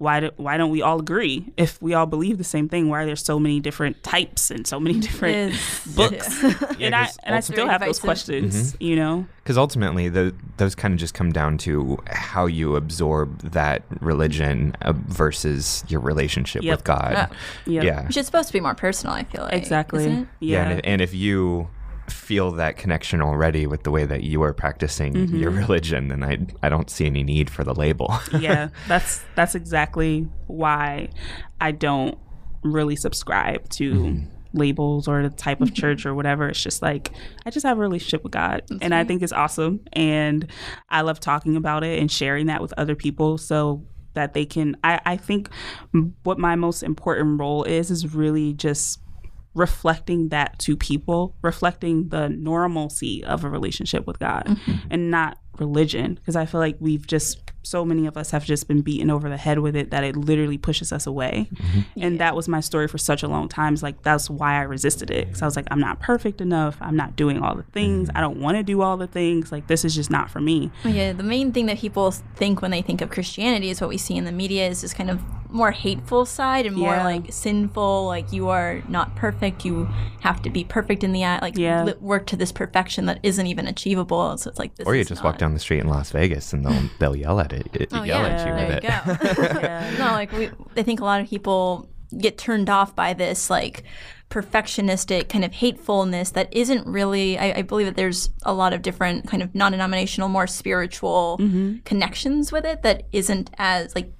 [0.00, 1.52] why do, why don't we all agree?
[1.58, 4.66] If we all believe the same thing, why are there so many different types and
[4.66, 6.42] so many different Is- books?
[6.78, 8.02] Yeah, and I 'cause and I still have those divisive.
[8.04, 9.26] questions, you know?
[9.42, 14.74] Because ultimately, the, those kind of just come down to how you absorb that religion
[14.82, 16.78] uh, versus your relationship Yep.
[16.78, 17.12] with God.
[17.12, 17.26] Yeah.
[17.66, 17.84] Yep.
[17.84, 18.06] Yeah.
[18.06, 19.52] Which is supposed to be more personal, I feel like.
[19.52, 20.00] Exactly.
[20.00, 20.28] Isn't it?
[20.40, 20.56] Yeah.
[20.56, 20.62] Yeah.
[20.70, 21.68] and, if, and if you
[22.12, 25.36] feel that connection already with the way that you are practicing Mm-hmm.
[25.36, 28.14] your religion, then I, I don't see any need for the label.
[28.38, 31.08] yeah, that's that's exactly why
[31.60, 32.18] I don't
[32.62, 36.48] really subscribe to labels or the type of church or whatever.
[36.48, 37.10] It's just like
[37.46, 40.50] I just have a relationship with God, and I think it's awesome, and
[40.88, 43.38] I love talking about it and sharing that with other people.
[43.38, 45.50] So that they can I, I think
[46.24, 49.00] what my most important role is is really just
[49.54, 54.72] reflecting that to people reflecting the normalcy of a relationship with god mm-hmm.
[54.90, 56.14] and not religion.
[56.14, 59.28] Because i feel like we've just so many of us have just been beaten over
[59.28, 61.46] the head with it that it literally pushes us away.
[61.54, 61.80] Mm-hmm.
[62.02, 63.74] And that was my story for such a long time.
[63.74, 65.26] It's like that's why i resisted it.
[65.26, 66.78] Because i was like i'm not perfect enough.
[66.80, 68.08] I'm not doing all the things.
[68.08, 68.16] Mm-hmm.
[68.16, 69.52] I don't want to do all the things.
[69.52, 70.70] Like this is just not for me.
[70.84, 73.98] Yeah, the main thing that people think when they think of Christianity is what we
[73.98, 75.20] see in the media is this kind of
[75.52, 77.04] more hateful side and more Yeah.
[77.04, 78.06] like sinful.
[78.06, 79.64] Like you are not perfect.
[79.64, 79.88] You
[80.20, 81.38] have to be perfect in the eye.
[81.42, 81.84] Like Yeah.
[81.84, 84.36] li- work to this perfection that isn't even achievable.
[84.38, 84.86] So it's like this.
[84.86, 87.16] or you is just not- walk down the street in Las Vegas and they'll, they'll
[87.16, 89.98] yell at it, it Oh yell yeah, at you there with you it.
[89.98, 89.98] go.
[90.04, 93.84] no, like we, I think a lot of people get turned off by this like
[94.30, 97.38] perfectionistic kind of hatefulness that isn't really.
[97.38, 101.78] I, I believe that there's a lot of different kind of non-denominational, more spiritual Mm-hmm.
[101.84, 104.12] connections with it that isn't as like.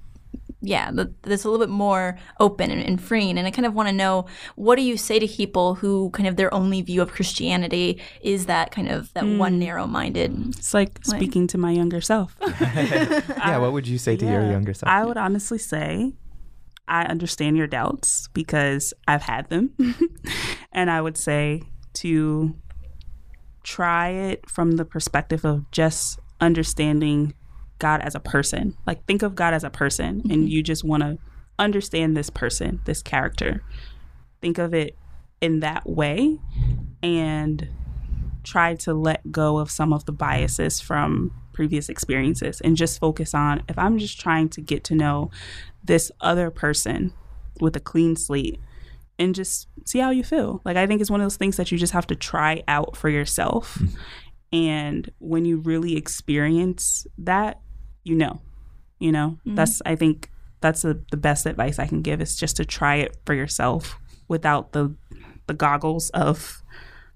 [0.63, 0.91] Yeah,
[1.23, 3.37] that's a little bit more open and, and freeing.
[3.39, 6.27] And I kind of want to know what do you say to people who kind
[6.29, 9.37] of their only view of Christianity is that kind of that Mm.
[9.39, 10.31] one narrow minded.
[10.49, 14.73] it's like speaking to my younger self yeah, what would you say to your younger
[14.73, 14.87] self?
[14.91, 16.13] I would honestly say
[16.87, 19.73] I understand your doubts because I've had them.
[20.73, 22.55] and I would say to
[23.63, 27.33] try it from the perspective of just understanding
[27.81, 28.77] God as a person.
[28.87, 30.47] Like think of God as a person and mm-hmm.
[30.47, 31.17] you just want to
[31.59, 33.63] understand this person, this character.
[34.39, 34.97] Think of it
[35.41, 36.39] in that way
[37.03, 37.67] and
[38.43, 43.33] try to let go of some of the biases from previous experiences and just focus
[43.33, 45.29] on if I'm just trying to get to know
[45.83, 47.13] this other person
[47.59, 48.59] with a clean slate
[49.19, 50.61] and just see how you feel.
[50.63, 52.95] Like I think it's one of those things that you just have to try out
[52.95, 53.77] for yourself.
[53.77, 53.95] Mm-hmm.
[54.53, 57.61] And when you really experience that,
[58.03, 58.41] you know.
[58.99, 59.55] You know, mm-hmm.
[59.55, 60.29] that's I think
[60.61, 63.97] that's the, the best advice I can give is just to try it for yourself
[64.27, 64.95] without the
[65.47, 66.61] the goggles of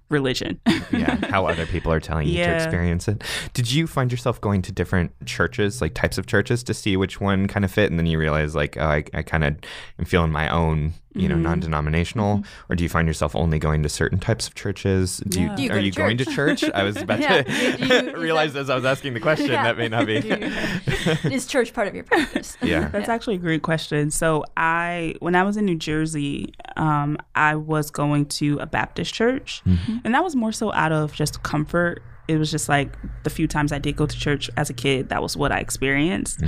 [0.10, 0.60] religion.
[0.92, 3.24] yeah, how other people are telling you to experience it.
[3.54, 7.20] Did you find yourself going to different churches, like types of churches, to see which
[7.22, 9.56] one kind of fit, and then you realize, like, oh, I, I kind of
[10.00, 11.42] am feeling my own, you Mm-hmm.
[11.42, 15.18] know, non-denominational, or do you find yourself only going to certain types of churches?
[15.28, 16.60] Do you, Do you are go to you going to church?
[16.62, 16.72] church?
[16.74, 17.42] I was about Yeah.
[17.44, 19.64] to you- realize that- as I was asking the question Yeah.
[19.64, 20.18] that may not be.
[21.34, 22.58] is church part of your practice?
[22.62, 22.90] yeah.
[22.90, 24.12] That's actually a great question.
[24.12, 29.14] So I, when I was in New Jersey, um, I was going to a Baptist
[29.14, 29.62] church,
[30.04, 32.02] and that was more so out of just comfort.
[32.28, 32.92] It was just like
[33.24, 35.60] the few times I did go to church as a kid, that was what I
[35.60, 36.42] experienced.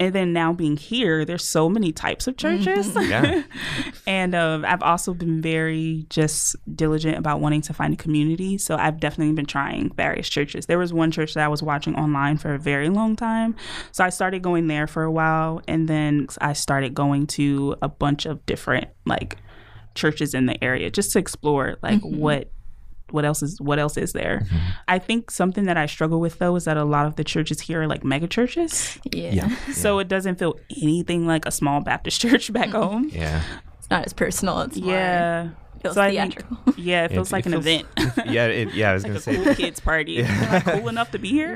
[0.00, 2.94] And then now being here, there's so many types of churches.
[2.96, 3.44] Yeah.
[4.06, 8.58] and um, I've also been very just diligent about wanting to find a community.
[8.58, 10.66] So I've definitely been trying various churches.
[10.66, 13.54] There was one church that I was watching online for a very long time.
[13.92, 15.62] So I started going there for a while.
[15.68, 19.36] And then I started going to a bunch of different like
[19.94, 22.50] churches in the area just to explore like what
[23.10, 24.56] what else is what else is there mm-hmm.
[24.88, 27.60] i think something that i struggle with though is that a lot of the churches
[27.60, 29.30] here are like mega churches Yeah.
[29.30, 29.56] Yeah.
[29.72, 32.82] so it doesn't feel anything like a small baptist church back mm-hmm.
[32.82, 33.42] home Yeah.
[33.78, 34.62] It's not as personal.
[34.62, 35.50] It's more yeah
[35.84, 36.74] feels So I think- theatrical.
[36.76, 38.46] yeah it feels It- like it an feels- event Yeah.
[38.46, 38.90] It, yeah.
[38.90, 39.36] I was like gonna a say.
[39.44, 41.54] cool kids party Am I cool enough to be here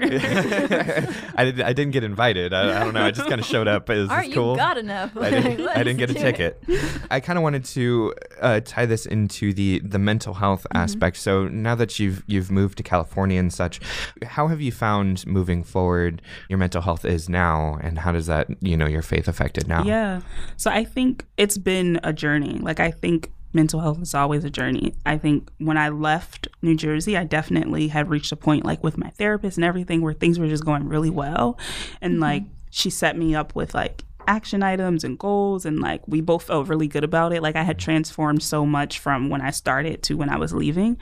[1.34, 2.52] I, did, I didn't get invited.
[2.52, 3.02] I, I don't know.
[3.04, 3.88] I just kind of showed up.
[3.90, 4.52] Is Aren't this cool?
[4.52, 5.16] you got enough?
[5.16, 6.62] I didn't, I didn't get a ticket.
[6.68, 6.80] it.
[7.10, 10.76] I kind of wanted to uh, tie this into the the mental health Mm-hmm.
[10.76, 11.16] aspect.
[11.18, 13.80] So now that you've you've moved to California and such,
[14.24, 18.48] how have you found moving forward your mental health is now, and how does that
[18.60, 19.84] you know your faith affected now?
[19.84, 20.20] Yeah.
[20.56, 22.58] So I think it's been a journey.
[22.58, 24.94] Like I think mental health is always a journey.
[25.06, 28.98] I think when I left New Jersey, I definitely had reached a point like with
[28.98, 31.58] my therapist and everything where things were just going really well.
[32.00, 32.22] And mm-hmm.
[32.22, 36.44] like she set me up with like action items and goals and like we both
[36.44, 37.42] felt really good about it.
[37.42, 40.98] Like i had transformed so much from when i started to when i was leaving.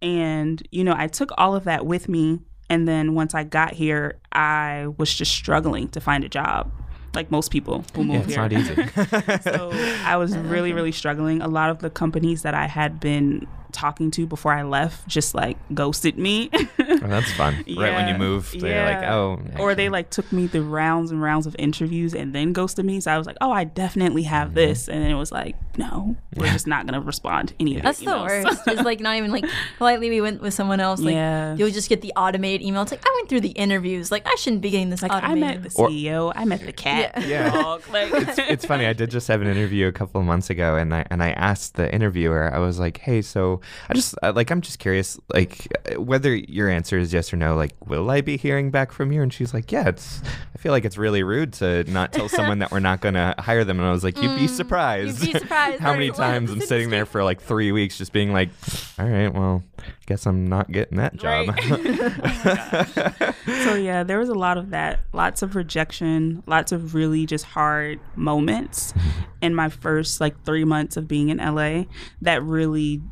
[0.00, 2.40] And you know i took all of that with me.
[2.70, 6.72] And then once i got here i was just struggling to find a job
[7.14, 8.86] like most people who move yeah, it's here.
[8.86, 9.42] not easy.
[9.50, 9.70] so
[10.04, 11.40] i was really really struggling.
[11.40, 15.34] A lot of the companies that i had been talking to before I left just
[15.34, 16.48] like ghosted me.
[16.54, 17.62] oh, that's fun.
[17.66, 17.82] Yeah.
[17.82, 19.00] Right when you move, they're yeah.
[19.00, 19.40] like, oh.
[19.44, 19.60] Actually.
[19.60, 23.00] Or they like took me through rounds and rounds of interviews and then ghosted me.
[23.00, 24.56] So I was like, oh, I definitely have mm-hmm.
[24.56, 24.88] this.
[24.88, 27.82] And then it was like, no, we're just not going to respond to any of
[27.82, 28.44] That's the emails.
[28.44, 28.62] worst.
[28.66, 29.44] it's like not even like
[29.78, 31.00] politely we went with someone else.
[31.00, 31.56] Like yeah.
[31.56, 32.82] you'll just get the automated email.
[32.82, 34.10] It's like, I went through the interviews.
[34.12, 35.42] Like I shouldn't be getting this like, automated.
[35.42, 36.26] I met the CEO.
[36.26, 37.24] Or, I met the cat.
[37.26, 37.50] Yeah.
[37.50, 37.82] Dog.
[37.90, 38.86] Like, it's, it's funny.
[38.86, 41.30] I did just have an interview a couple of months ago and I, and I
[41.30, 45.18] asked the interviewer, I was like, hey, so I just, like, like I'm just curious,
[45.32, 47.56] like whether your answer is yes or no.
[47.56, 49.22] Like, will I be hearing back from you?
[49.22, 49.88] And she's like, yeah.
[49.88, 50.20] It's.
[50.54, 53.34] I feel like it's really rude to not tell someone that we're not going to
[53.38, 53.78] hire them.
[53.78, 55.18] And I was like, you'd be surprised.
[55.18, 55.80] Mm, you'd be surprised.
[55.80, 58.50] how many times I'm sitting there for like three weeks, just being like,
[58.98, 59.62] all right, well,
[60.06, 61.48] guess I'm not getting that job.
[61.48, 63.32] Right.
[63.46, 65.00] oh so yeah, there was a lot of that.
[65.12, 66.42] Lots of rejection.
[66.46, 68.94] Lots of really just hard moments
[69.40, 71.84] in my first like three months of being in LA
[72.22, 73.02] that really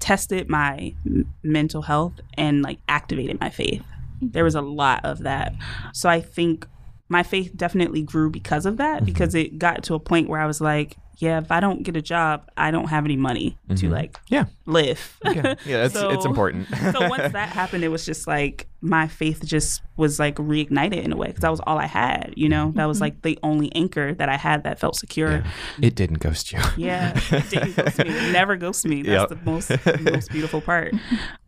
[0.00, 3.82] tested my m- mental health and like activated my faith.
[4.20, 5.54] There was a lot of that.
[5.92, 6.66] So I think
[7.08, 9.04] my faith definitely grew because of that mm-hmm.
[9.04, 11.96] because it got to a point where I was like, yeah, if I don't get
[11.96, 13.74] a job, I don't have any money mm-hmm.
[13.74, 15.18] to like yeah live.
[15.24, 16.66] yeah, yeah it's, so, it's important.
[16.92, 21.12] so once that happened, it was just like my faith just was like reignited in
[21.12, 22.32] a way because that was all I had.
[22.38, 23.04] You know, that was mm-hmm.
[23.04, 25.30] like the only anchor that I had that felt secure.
[25.30, 25.50] Yeah.
[25.82, 26.58] It didn't ghost you.
[26.78, 28.08] Yeah, it didn't ghost me.
[28.08, 29.02] It never ghost me.
[29.02, 29.38] That's yep.
[29.38, 30.94] the most most beautiful part.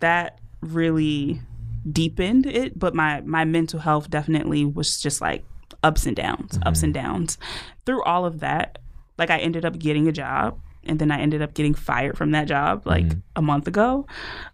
[0.00, 1.40] That really
[1.90, 5.44] deepened it, but my my mental health definitely was just like
[5.82, 6.68] ups and downs, mm-hmm.
[6.68, 7.38] ups and downs.
[7.86, 8.78] Through all of that,
[9.18, 12.32] like I ended up getting a job and then I ended up getting fired from
[12.32, 13.20] that job like mm-hmm.
[13.36, 14.06] a month ago,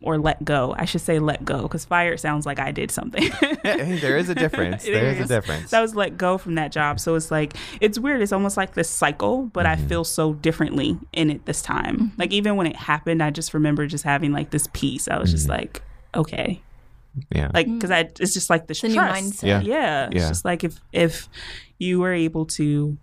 [0.02, 0.74] or let go.
[0.76, 3.22] I should say let go because fired sounds like I did something.
[3.62, 4.84] hey, there is a difference.
[4.84, 5.20] there is.
[5.20, 5.30] is.
[5.30, 5.70] a difference.
[5.70, 8.20] So I was let go from that job, so it's like it's weird.
[8.20, 9.84] It's almost like this cycle, but mm-hmm.
[9.84, 11.96] I feel so differently in it this time.
[11.96, 12.20] Mm-hmm.
[12.20, 15.08] Like even when it happened, I just remember just having like this peace.
[15.08, 15.60] I was just mm-hmm.
[15.60, 15.82] like,
[16.14, 16.60] okay,
[17.34, 19.60] yeah like because i it's just like this the trust yeah.
[19.60, 20.28] yeah it's yeah.
[20.28, 21.28] just like if if
[21.78, 22.96] you were able to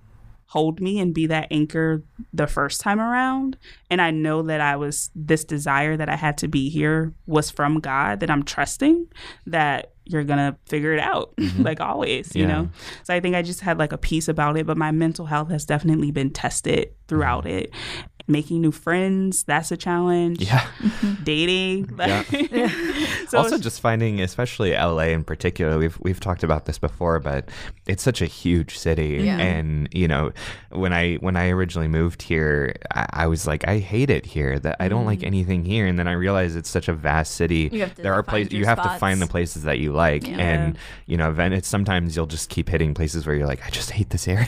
[0.48, 2.04] hold me and be that anchor
[2.34, 3.58] the first time around
[3.90, 7.50] and i know that i was this desire that i had to be here was
[7.50, 9.08] from god that i'm trusting
[9.46, 11.64] that you're gonna figure it out mm-hmm.
[11.64, 12.70] like always you know
[13.04, 15.50] so i think i just had like a peace about it but my mental health
[15.50, 17.60] has definitely been tested throughout mm-hmm.
[17.60, 17.74] it
[18.28, 20.42] making new friends that's a challenge.
[20.42, 20.68] Yeah.
[21.24, 21.96] Dating.
[21.96, 22.68] Like, yeah.
[23.28, 27.50] so also just finding especially la in particular we've we've talked about this before but
[27.86, 29.22] it's such a huge city.
[29.26, 29.38] Yeah.
[29.38, 30.32] and you know
[30.72, 34.60] when i when i originally moved here I, I, was like i hate it here.
[34.60, 35.08] That i don't mm.
[35.08, 35.86] like anything here.
[35.86, 37.70] And then i realized it's such a vast city.
[37.70, 40.28] There are places you have to find the places that you like.
[40.28, 40.38] Yeah.
[40.38, 43.70] and you know then it's sometimes you'll just keep hitting places where you're like i
[43.70, 44.48] just hate this area.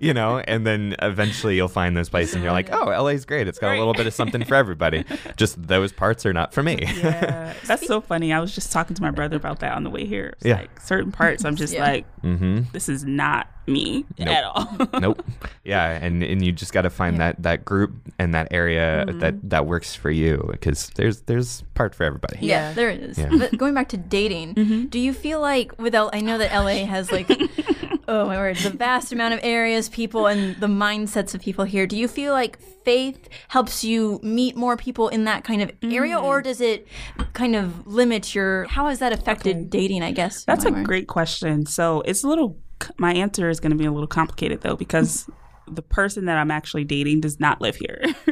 [0.00, 0.38] You know?
[0.38, 3.48] And then eventually you'll find those places and you're like oh LA's great.
[3.48, 3.76] It's got right.
[3.76, 5.04] a little bit of something for everybody.
[5.36, 6.78] just those parts are not for me.
[6.80, 8.32] yeah, that's so funny.
[8.32, 10.34] I was just talking to my brother about that on the way here.
[10.36, 11.82] It's yeah, like certain parts, I'm just yeah.
[11.82, 12.62] like, mm-hmm.
[12.72, 14.28] this is not me nope.
[14.28, 14.78] at all.
[15.00, 15.24] nope.
[15.64, 17.32] Yeah, and and you just got to find yeah.
[17.32, 19.18] that that group and that area mm-hmm.
[19.20, 22.38] that that works for you because there's there's part for everybody.
[22.40, 23.18] Yeah, there is.
[23.18, 23.30] Yeah.
[23.38, 24.84] But going back to dating, mm-hmm.
[24.86, 27.28] do you feel like with L- I know that LA has like
[28.08, 31.86] oh my word, the vast amount of areas, people, and the mindsets of people here.
[31.86, 36.16] Do you feel like faith helps you meet more people in that kind of area,
[36.16, 36.22] mm.
[36.22, 36.86] or does it
[37.32, 38.64] kind of limit your?
[38.64, 39.64] How has that affected okay.
[39.66, 40.02] dating?
[40.02, 41.66] I guess that's a great question.
[41.66, 42.58] So it's a little.
[42.98, 45.28] My answer is going to be a little complicated though, because.
[45.66, 47.98] the person that I'm actually dating does not live here.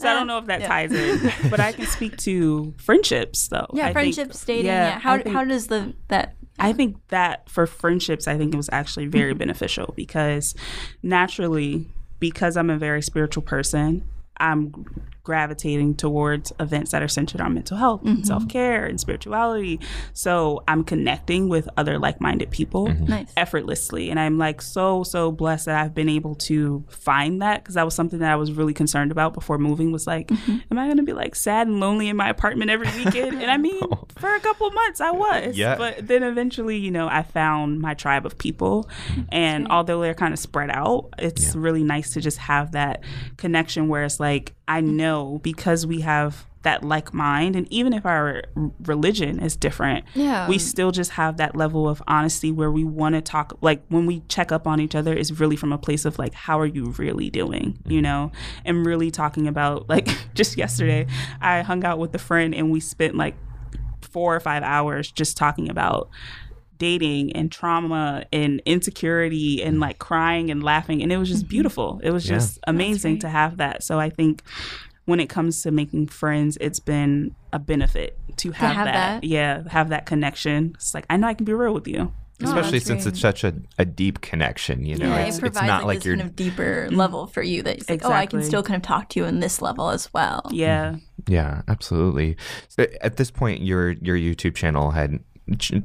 [0.00, 0.66] so I don't know if that yeah.
[0.66, 1.30] ties in.
[1.48, 3.68] But I can speak to friendships though.
[3.72, 4.66] Yeah, I friendships, think, dating.
[4.66, 4.88] Yeah.
[4.88, 4.98] yeah.
[4.98, 8.70] How, think, how does the that I think that for friendships, I think it was
[8.72, 9.38] actually very mm-hmm.
[9.38, 10.54] beneficial because
[11.02, 11.86] naturally,
[12.20, 14.72] because I'm a very spiritual person, I'm
[15.24, 18.16] gravitating towards events that are centered on mental health mm-hmm.
[18.16, 19.80] and self-care and spirituality
[20.12, 23.06] so i'm connecting with other like-minded people mm-hmm.
[23.06, 23.32] nice.
[23.34, 27.74] effortlessly and i'm like so so blessed that i've been able to find that because
[27.74, 30.58] that was something that i was really concerned about before moving was like mm-hmm.
[30.70, 33.50] am i going to be like sad and lonely in my apartment every weekend and
[33.50, 34.06] i mean oh.
[34.18, 35.74] for a couple months i was yeah.
[35.76, 39.22] but then eventually you know i found my tribe of people mm-hmm.
[39.30, 41.60] and although they're kind of spread out it's yeah.
[41.62, 43.02] really nice to just have that
[43.38, 47.92] connection where it's like i know know because we have that like mind and even
[47.92, 48.42] if our
[48.84, 50.48] religion is different Yeah.
[50.48, 54.06] we still just have that level of honesty where we want to talk like when
[54.06, 56.66] we check up on each other is really from a place of like how are
[56.66, 58.02] you really doing you mm-hmm.
[58.02, 58.32] know?
[58.64, 61.06] And really talking about like just yesterday
[61.40, 63.36] i hung out with a friend and we spent like
[64.00, 66.08] four or five hours just talking about
[66.78, 69.80] dating and trauma and insecurity and mm.
[69.80, 71.50] like crying and laughing and it was just mm-hmm.
[71.50, 72.00] beautiful.
[72.02, 72.36] It was Yeah.
[72.36, 73.82] just amazing to have that.
[73.82, 74.42] So i think
[75.06, 79.20] when it comes to making friends it's been a benefit to have, have that.
[79.20, 79.24] that?
[79.24, 82.46] yeah have that connection it's like i know i can be real with you Oh,
[82.46, 83.12] Especially that's since great.
[83.12, 85.06] it's such a, a deep connection, you know.
[85.06, 87.76] yeah, it's, it it's not like, like you're kind of deeper level for you that
[87.78, 90.12] it's like, oh, I can still kind of talk to you on this level as
[90.12, 90.42] well.
[90.50, 90.96] yeah
[91.28, 92.36] Yeah, absolutely.
[92.68, 95.20] So at this point, your your YouTube channel had ch-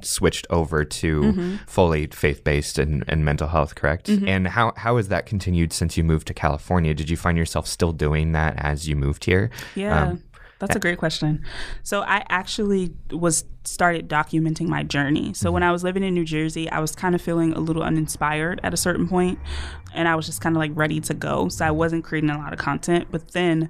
[0.01, 1.55] switched over to Mm-hmm.
[1.67, 4.09] fully faith based and, and mental health, correct?
[4.09, 6.93] And how how has that continued since you moved to California?
[6.93, 9.49] Did you find yourself still doing that as you moved here?
[9.75, 10.07] Yeah.
[10.09, 10.23] Um,
[10.59, 11.43] that's a great question.
[11.83, 15.33] So I actually was started documenting my journey.
[15.33, 15.69] So when mm-hmm.
[15.69, 18.73] I was living in New Jersey, I was kind of feeling a little uninspired at
[18.73, 19.39] a certain point,
[19.93, 21.49] and I was just kind of like ready to go.
[21.49, 23.07] So I wasn't creating a lot of content.
[23.11, 23.69] But then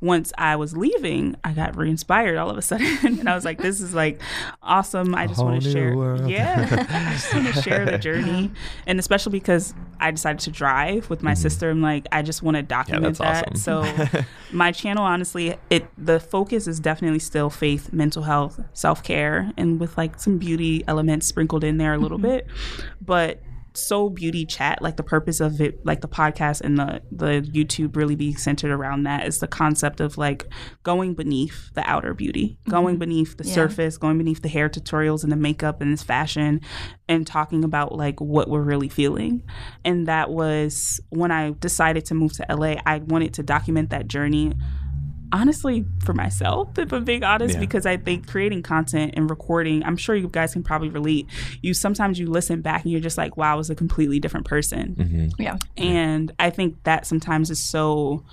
[0.00, 2.86] once I was leaving, I got re-inspired all of a sudden,
[3.18, 4.20] and I was like, "This is like
[4.62, 5.14] awesome!
[5.14, 6.28] I just want to share, world.
[6.28, 8.50] yeah, I just want to share the journey,
[8.86, 11.42] and especially because I decided to drive with my mm-hmm.
[11.42, 11.70] sister.
[11.70, 13.48] I'm like, I just want to document that's that.
[13.48, 13.56] awesome.
[13.56, 19.80] So my channel honestly it the focus is definitely still faith mental health self-care and
[19.80, 22.28] with like some beauty elements sprinkled in there a little mm-hmm.
[22.28, 22.46] bit.
[23.00, 23.42] But
[23.74, 27.94] soul beauty chat like the purpose of it like the podcast and the the youtube
[27.94, 30.46] really be centered around that is the concept of like
[30.82, 32.70] going beneath the outer beauty mm-hmm.
[32.70, 33.54] going beneath the Yeah.
[33.54, 36.60] surface going beneath the hair tutorials and the makeup and this fashion
[37.08, 39.42] and talking about like what we're really feeling.
[39.84, 44.06] And that was when i decided to move to la i wanted to document that
[44.08, 44.52] journey
[45.32, 47.60] honestly for myself if i'm being honest Yeah.
[47.60, 51.26] because i think creating content and recording i'm sure you guys can probably relate
[51.62, 54.46] you sometimes you listen back and you're just like wow i was a completely different
[54.46, 55.42] person Mm-hmm.
[55.42, 55.56] Yeah.
[55.76, 58.24] and i think that sometimes is so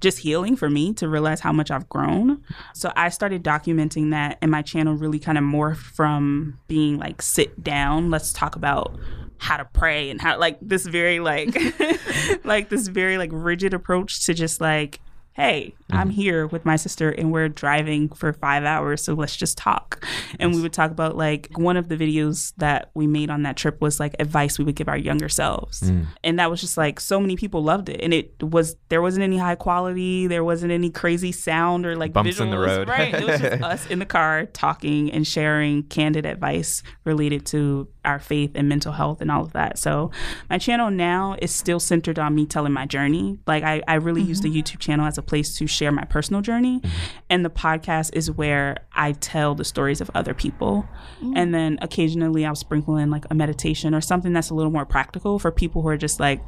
[0.00, 2.42] just healing for me to realize how much I've grown.
[2.74, 7.22] So I started documenting that, and my channel really kind of morphed from being like
[7.22, 8.98] sit down, let's talk about
[9.38, 11.56] how to pray and how like this very like
[12.44, 14.98] like this very like rigid approach to just like
[15.34, 16.16] hey i'm mm-hmm.
[16.16, 20.06] here with my sister and we're driving for five hours so let's just talk.
[20.38, 23.56] And we would talk about like one of the videos that we made on that
[23.56, 25.82] trip was like advice we would give our younger selves.
[25.82, 26.06] Mm.
[26.22, 28.00] And that was just like so many people loved it.
[28.00, 32.12] And it was there wasn't any high quality there wasn't any crazy sound or like
[32.12, 32.88] Bumps in the road.
[32.88, 37.88] right it was just us in the car talking and sharing candid advice related to
[38.04, 39.78] our faith and mental health and all of that.
[39.78, 40.10] So
[40.50, 43.38] my channel now is still centered on me telling my journey.
[43.46, 44.58] Like i, I really use the mm-hmm.
[44.58, 47.16] youtube channel as a place to share my personal journey mm-hmm.
[47.30, 50.86] and the podcast is where i tell the stories of other people.
[51.20, 51.32] Mm.
[51.34, 54.86] And then occasionally i'll sprinkle in like a meditation or something that's a little more
[54.86, 56.40] practical for people who are just like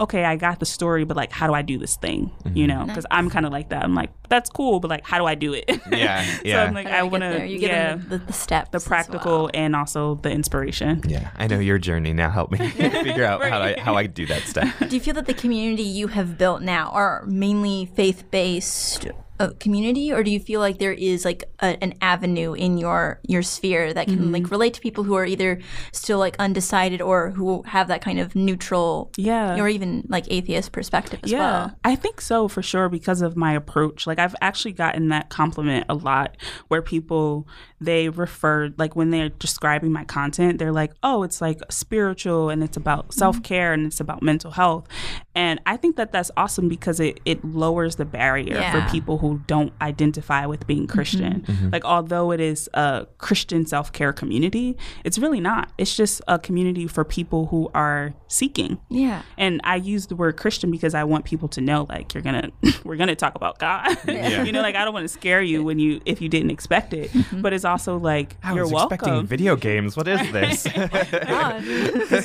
[0.00, 2.78] okay i got the story but like how do i do this thing you mm-hmm.
[2.78, 5.26] know because i'm kind of like that i'm like that's cool but like how do
[5.26, 6.54] i do it Yeah, yeah.
[6.54, 8.70] so i'm like How i I want to You give yeah the, the, the steps.
[8.70, 9.50] the practical well.
[9.54, 12.30] and also the inspiration Yeah, I know your journey now.
[12.30, 14.72] Help me figure out how I how I do that stuff.
[14.88, 19.08] Do you feel that the community you have built now are mainly faith based?
[19.58, 23.42] Community or do you feel like there is like a, an avenue in your your
[23.42, 24.32] sphere that can Mm-hmm.
[24.32, 25.60] like relate to people who are either
[25.92, 29.58] still like undecided or who have that kind of neutral Yeah.
[29.58, 33.36] or even like atheist perspective as yeah, well I think so for sure because of
[33.36, 34.06] my approach.
[34.06, 36.36] Like I've actually gotten that compliment a lot
[36.68, 37.46] where people
[37.80, 42.62] they refer like when they're describing my content, they're like, "Oh, it's like spiritual and
[42.62, 43.18] it's about mm-hmm.
[43.18, 44.86] self-care and it's about mental health."
[45.34, 48.72] And I think that that's awesome because it it lowers the barrier Yeah.
[48.72, 50.96] for people who don't identify with being mm-hmm.
[50.96, 51.40] Christian.
[51.42, 51.70] Mm-hmm.
[51.70, 55.72] Like although it is a Christian self-care community, it's really not.
[55.78, 58.78] It's just a community for people who are seeking.
[58.88, 62.22] yeah And I use the word Christian because I want people to know, like, you're
[62.22, 62.50] gonna,
[62.84, 63.96] we're gonna talk about God.
[64.06, 64.42] Yeah.
[64.44, 66.92] you know, like I don't want to scare you when you, if you didn't expect
[66.92, 67.10] it.
[67.32, 68.94] But it's also like I you're was welcome.
[68.94, 69.96] expecting video games.
[69.96, 70.66] What is this?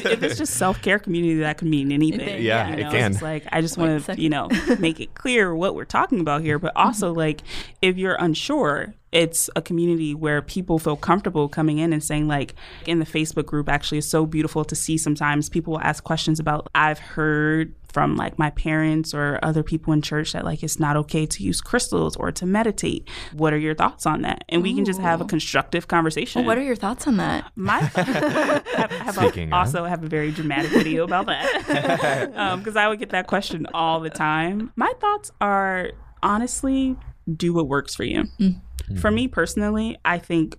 [0.06, 2.44] If it's just self care community, that can mean anything.
[2.44, 2.92] Yeah, you it know?
[2.92, 3.12] can.
[3.14, 6.42] It's like I just want to, you know, make it clear what we're talking about
[6.42, 6.60] here.
[6.60, 7.42] But also, like,
[7.82, 12.56] if you're unsure, it's a community where people feel comfortable coming in and saying, like,
[12.86, 14.98] in the Facebook group, actually, it's so beautiful to see.
[14.98, 16.70] Sometimes people will ask questions about.
[16.76, 20.98] I've heard from like my parents or other people in church that like it's not
[20.98, 23.08] okay to use crystals or to meditate.
[23.32, 24.44] What are your thoughts on that?
[24.50, 26.46] And we can just have a constructive conversation.
[26.46, 29.60] what are your thoughts on that My have, have a- Speaking of.
[29.60, 33.66] also have a very dramatic video about that um, because I would get that question
[33.74, 34.74] all the time.
[34.76, 35.92] My thoughts are
[36.22, 36.98] honestly
[37.34, 38.26] do what works for you.
[38.42, 38.60] Mm.
[38.90, 38.96] Hmm.
[38.98, 40.58] For me personally, I think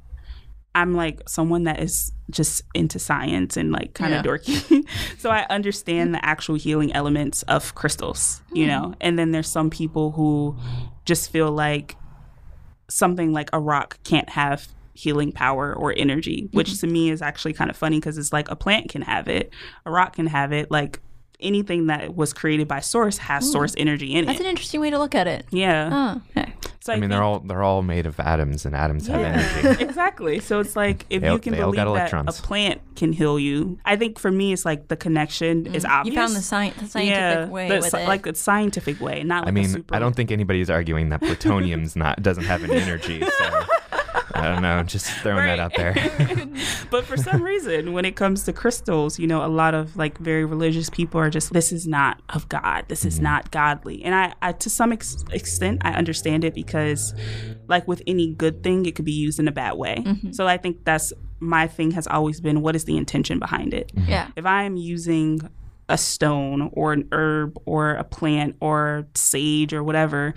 [0.76, 4.30] I'm like someone that is just into science and like kind of Yeah.
[4.30, 4.86] dorky.
[5.18, 8.70] so I understand the actual healing elements of crystals, you hmm.
[8.70, 8.94] know?
[9.00, 10.54] And then there's some people who
[11.06, 11.96] just feel like
[12.88, 16.86] something like a rock can't have healing power or energy, which mm-hmm.
[16.86, 19.50] to me is actually kind of funny because it's like a plant can have it,
[19.86, 21.00] a rock can have it, like
[21.40, 23.52] anything that was created by source has hmm.
[23.52, 24.26] source energy in it.
[24.26, 25.46] That's an interesting way to look at it.
[25.50, 25.88] yeah.
[26.14, 26.52] Oh, okay.
[26.86, 29.82] So I mean, they're all they're all made of atoms, and atoms have energy.
[29.84, 30.38] exactly.
[30.38, 32.38] So it's like if They you can believe that electrons.
[32.38, 36.14] a plant can heal you, I think for me it's like the connection is obvious.
[36.14, 38.06] You found the, sci- the scientific yeah, way the with sci- it.
[38.06, 41.08] like a scientific way, not like I a mean, super, I don't think anybody's arguing
[41.08, 43.20] that plutonium's not doesn't have any energy.
[43.20, 43.64] So
[44.36, 45.94] I don't know, just throwing that out there.
[46.90, 50.18] but for some reason, when it comes to crystals, you know, a lot of like
[50.18, 52.84] very religious people are just, this is not of God.
[52.88, 53.08] This Mm-hmm.
[53.08, 54.02] is not godly.
[54.04, 57.14] And I, I to some ex- extent, I understand it because,
[57.68, 60.04] like with any good thing, it could be used in a bad way.
[60.32, 63.92] So I think that's my thing has always been what is the intention behind it?
[64.08, 64.28] yeah.
[64.36, 65.40] If I'm using
[65.88, 70.34] a stone or an herb or a plant or sage or whatever,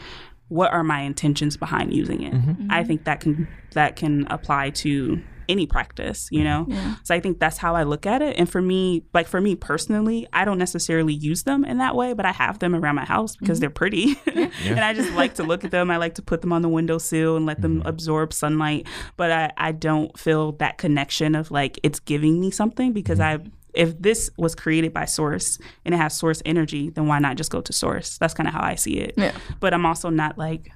[0.49, 2.33] what are my intentions behind using it?
[2.33, 2.51] Mm-hmm.
[2.51, 2.71] Mm-hmm.
[2.71, 6.67] I think that can that can apply to any practice, you know?
[7.03, 8.37] So I think that's how I look at it.
[8.37, 12.13] And for me, like for me personally, I don't necessarily use them in that way,
[12.13, 13.61] but I have them around my house because mm-hmm.
[13.61, 14.15] they're pretty.
[14.27, 15.89] and I just like to look at them.
[15.89, 18.87] I like to put them on the windowsill and let them absorb sunlight.
[19.17, 23.39] But I, I don't feel that connection of like it's giving me something because I
[23.73, 27.51] if this was created by source and it has source energy, then why not just
[27.51, 28.17] go to source?
[28.17, 29.13] That's kind of how I see it.
[29.17, 29.35] Yeah.
[29.59, 30.71] But I'm also not like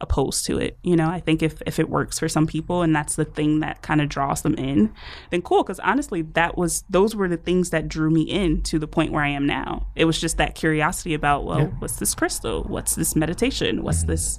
[0.00, 0.76] opposed to it.
[0.82, 3.60] You know, I think if, if it works for some people and that's the thing
[3.60, 4.92] that kind of draws them in,
[5.30, 5.62] then cool.
[5.62, 9.12] Because honestly, that was those were the things that drew me in to the point
[9.12, 9.86] where I am now.
[9.96, 12.64] It was just that curiosity about, well, what's this crystal?
[12.64, 13.82] What's this meditation?
[13.82, 14.38] What's this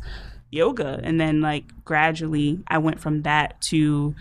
[0.52, 1.00] yoga?
[1.04, 4.14] And then like gradually, I went from that to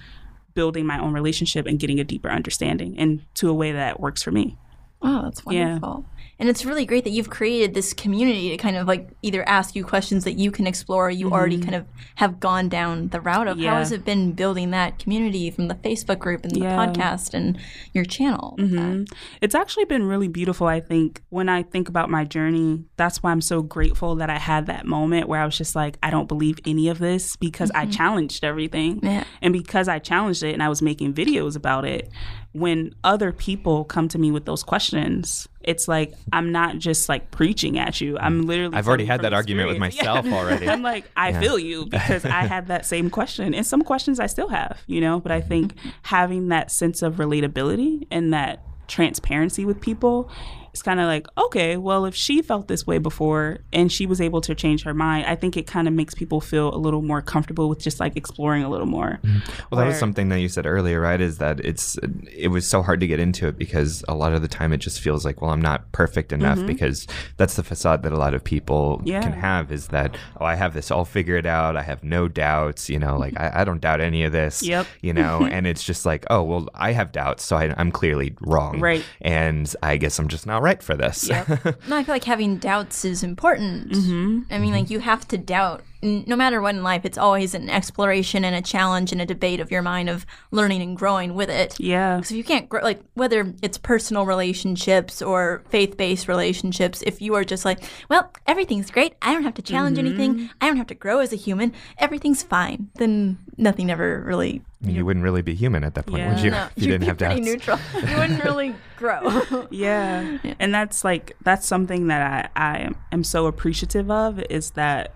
[0.54, 4.22] building my own relationship and getting a deeper understanding and to a way that works
[4.22, 4.56] for me.
[5.04, 5.64] Wow, that's Yeah.
[5.66, 6.06] wonderful.
[6.36, 9.76] And it's really great that you've created this community to kind of like either ask
[9.76, 11.86] you questions that you can explore or you already kind of
[12.16, 13.56] have gone down the route of.
[13.58, 13.74] How Mm-hmm.
[13.76, 16.74] Has it been building that community from the Facebook group and the Yeah.
[16.76, 17.56] podcast and
[17.92, 18.56] your channel?
[18.58, 19.06] Mhm.
[19.40, 20.66] It's actually been really beautiful.
[20.66, 24.38] I think when I think about my journey, that's why I'm so grateful that I
[24.38, 27.70] had that moment where I was just like, I don't believe any of this because
[27.76, 28.98] I challenged everything.
[29.04, 29.22] Yeah.
[29.40, 32.10] And because I challenged it and I was making videos about it,
[32.54, 37.32] when other people come to me with those questions, it's like I'm not just like
[37.32, 38.16] preaching at you.
[38.16, 38.76] I'm literally.
[38.76, 40.34] I've already had that argument with myself Yeah.
[40.34, 40.68] already.
[40.68, 43.54] I'm like, I feel you because I had that same question.
[43.54, 45.48] And some questions I still have, you know, but I mm-hmm.
[45.48, 50.30] think having that sense of relatability and that transparency with people
[50.74, 54.20] it's kind of like okay well if she felt this way before and she was
[54.20, 57.00] able to change her mind i think it kind of makes people feel a little
[57.00, 59.40] more comfortable with just like exploring a little more mm.
[59.70, 61.20] Well, that was something that you said earlier, right?
[61.20, 61.98] Is that it's
[62.32, 64.78] it was so hard to get into it because a lot of the time it
[64.78, 66.66] just feels like, well, I'm not perfect enough mm-hmm.
[66.66, 67.06] because
[67.36, 69.22] that's the facade that a lot of people Yeah.
[69.22, 72.88] can have is that oh, I have this all figured out, I have no doubts,
[72.88, 74.86] you know, like I, I don't doubt any of this, Yep.
[75.02, 78.34] you know, and it's just like, oh, well, I have doubts, so I, I'm clearly
[78.40, 79.04] wrong, Right.
[79.20, 81.28] And I guess I'm just not right for this.
[81.28, 81.46] Yep.
[81.88, 83.92] No, I feel like having doubts is important.
[83.92, 84.52] Mm-hmm.
[84.52, 85.82] I mean, like you have to doubt.
[86.04, 89.26] N- No matter what in life, it's always an exploration and a challenge and a
[89.26, 91.74] debate of your mind of learning and growing with it.
[91.80, 97.20] yeah So if you can't grow, like whether it's personal relationships or faith-based relationships, if
[97.22, 97.80] you are just like,
[98.10, 100.06] well, everything's great, I don't have to challenge Mm-hmm.
[100.06, 104.62] anything, I don't have to grow as a human, everything's fine, then nothing ever really.
[104.82, 106.50] You wouldn't really be human at that point, would you?
[106.50, 107.46] No, if you you'd didn't be have pretty doubts.
[107.46, 107.78] neutral.
[108.10, 109.66] You wouldn't really grow.
[109.70, 110.36] yeah.
[110.58, 115.14] and that's like that's something that i i am, am so appreciative of is that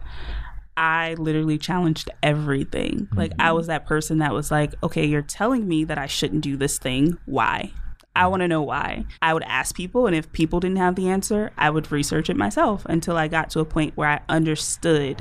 [0.79, 3.09] I literally challenged everything.
[3.13, 3.73] Like I was mm-hmm.
[3.73, 7.19] that person that was like, okay, you're telling me that I shouldn't do this thing.
[7.27, 7.73] Why?
[8.15, 9.05] I want to know why.
[9.21, 12.37] I would ask people, and if people didn't have the answer, I would research it
[12.37, 15.21] myself until I got to a point where I understood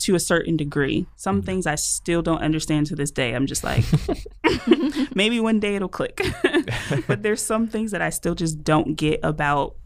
[0.00, 1.06] to a certain degree.
[1.16, 1.46] Some mm-hmm.
[1.46, 3.34] things I still don't understand to this day.
[3.34, 3.86] I'm just like,
[5.14, 6.20] maybe one day it'll click.
[7.06, 9.76] but there's some things that I still just don't get about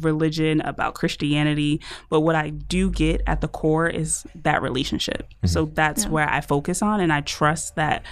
[0.00, 1.80] religion, about Christianity.
[2.08, 5.28] But what I do get at the core is that relationship.
[5.28, 5.48] Mm-hmm.
[5.48, 7.00] So that's where I focus on.
[7.00, 8.04] And I trust that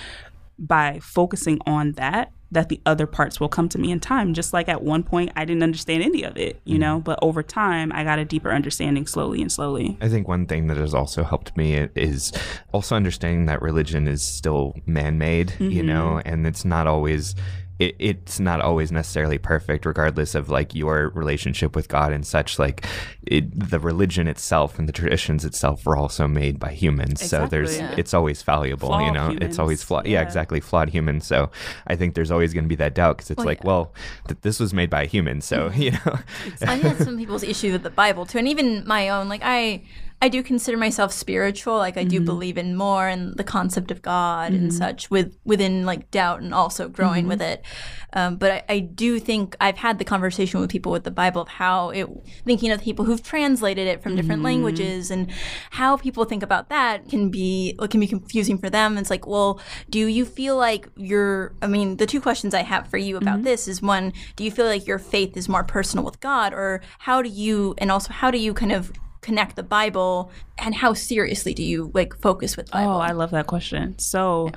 [0.59, 4.35] by focusing on that, that the other parts will come to me in time.
[4.35, 6.81] Just like at one point, I didn't understand any of it, you mm-hmm.
[6.81, 9.97] know, but over time, I got a deeper understanding slowly and slowly.
[10.01, 12.33] I think one thing that has also helped me is
[12.73, 15.87] also understanding that religion is still man-made, you mm-hmm.
[15.87, 17.37] know, and it's not always
[17.81, 22.59] it, it's not always necessarily perfect, regardless of like your relationship with God and such.
[22.59, 22.85] Like
[23.27, 27.79] it, the religion itself and the traditions itself were also made by humans, so there's
[27.79, 27.95] Yeah.
[27.97, 28.89] it's always fallible.
[29.01, 30.07] you Flawed know, it's always flawed.
[30.07, 30.21] Yeah.
[30.21, 30.23] Yeah.
[30.23, 31.27] exactly, flawed humans.
[31.27, 31.51] So
[31.87, 33.67] I think there's always going to be that doubt because it's Well, like, yeah.
[33.67, 33.95] well,
[34.29, 36.19] th- this was made by a human, so you know.
[36.63, 39.29] I think that's some people's issue with the Bible too, and even my own.
[39.29, 39.83] Like I,
[40.23, 41.77] I do consider myself spiritual.
[41.77, 42.27] Like I do mm-hmm.
[42.27, 44.77] believe in more and the concept of God and mm-hmm.
[44.77, 47.31] such, with within like doubt and also growing mm-hmm.
[47.31, 47.65] with it.
[48.13, 51.41] Um, but I, I do think I've had the conversation with people with the Bible
[51.41, 52.07] of how it,
[52.45, 55.31] thinking of people who've translated it from different languages and
[55.71, 58.99] how people think about that can be can be confusing for them.
[58.99, 59.59] It's like, well,
[59.89, 61.55] do you feel like you're?
[61.63, 64.51] I mean, the two questions I have for you about this is one: Do you
[64.51, 67.75] feel like your faith is more personal with God, or how do you?
[67.79, 71.91] And also, how do you kind of connect the Bible, and how seriously do you
[71.95, 72.93] like focus with Bible?
[72.93, 73.99] Oh, I love that question.
[73.99, 74.51] So,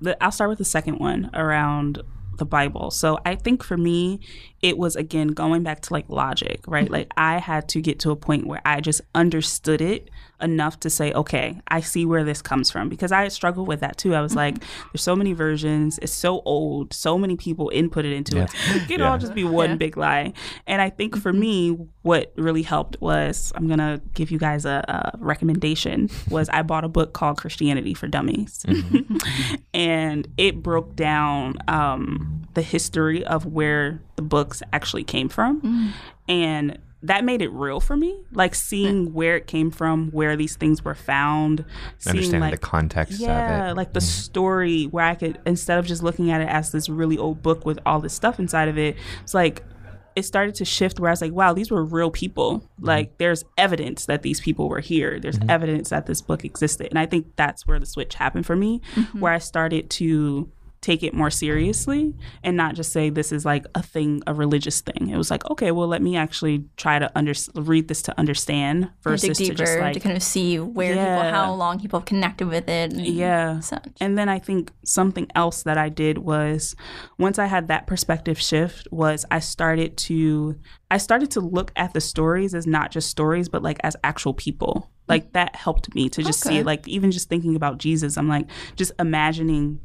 [0.00, 2.02] the, I'll start with the second one around
[2.38, 2.90] the Bible.
[2.90, 4.20] So, I think for me,
[4.62, 6.84] it was again going back to like logic, right?
[6.84, 6.92] Mm-hmm.
[6.92, 10.10] Like, I had to get to a point where I just understood it
[10.42, 13.96] enough to say, okay, I see where this comes from because I struggled with that
[13.96, 14.14] too.
[14.14, 14.88] I was like, mm-hmm.
[14.92, 18.50] there's so many versions, it's so old, so many people inputted into it.
[18.68, 19.10] It could Yeah.
[19.10, 19.76] all just be one Yeah.
[19.76, 20.32] big lie.
[20.66, 21.40] And I think for mm-hmm.
[21.40, 26.08] me, what really helped was I'm gonna give you guys a, a recommendation.
[26.28, 29.16] Was I bought a book called Christianity for Dummies, mm-hmm.
[29.74, 35.90] and it broke down um, the history of where the books actually came from, mm.
[36.28, 38.22] and that made it real for me.
[38.32, 39.12] Like seeing hmm.
[39.12, 41.64] where it came from, where these things were found,
[41.98, 43.76] seeing Understanding like the context yeah, of it.
[43.76, 44.06] like the mm-hmm.
[44.06, 47.64] story where I could instead of just looking at it as this really old book
[47.64, 49.64] with all this stuff inside of it, it's like
[50.16, 52.60] it started to shift where I was like, wow, these were real people.
[52.60, 52.86] Mm-hmm.
[52.86, 55.18] Like there's evidence that these people were here.
[55.18, 55.50] There's mm-hmm.
[55.50, 56.88] evidence that this book existed.
[56.88, 58.82] And I think that's where the switch happened for me,
[59.18, 63.66] where I started to take it more seriously and not just say this is like
[63.74, 67.10] a thing a religious thing it was like okay well let me actually try to
[67.14, 70.58] under- read this to understand versus dig to just deeper like to kind of see
[70.58, 72.92] where people, how long people have connected with it.
[72.94, 73.88] And yeah such.
[74.00, 76.74] and then I think something else that I did was
[77.18, 80.56] once I had that perspective shift was I started to
[80.90, 84.32] I started to look at the stories as not just stories but like as actual
[84.32, 84.90] people.
[85.08, 86.58] Like that helped me to just see Okay.
[86.60, 89.80] it like even just thinking about Jesus I'm like just imagining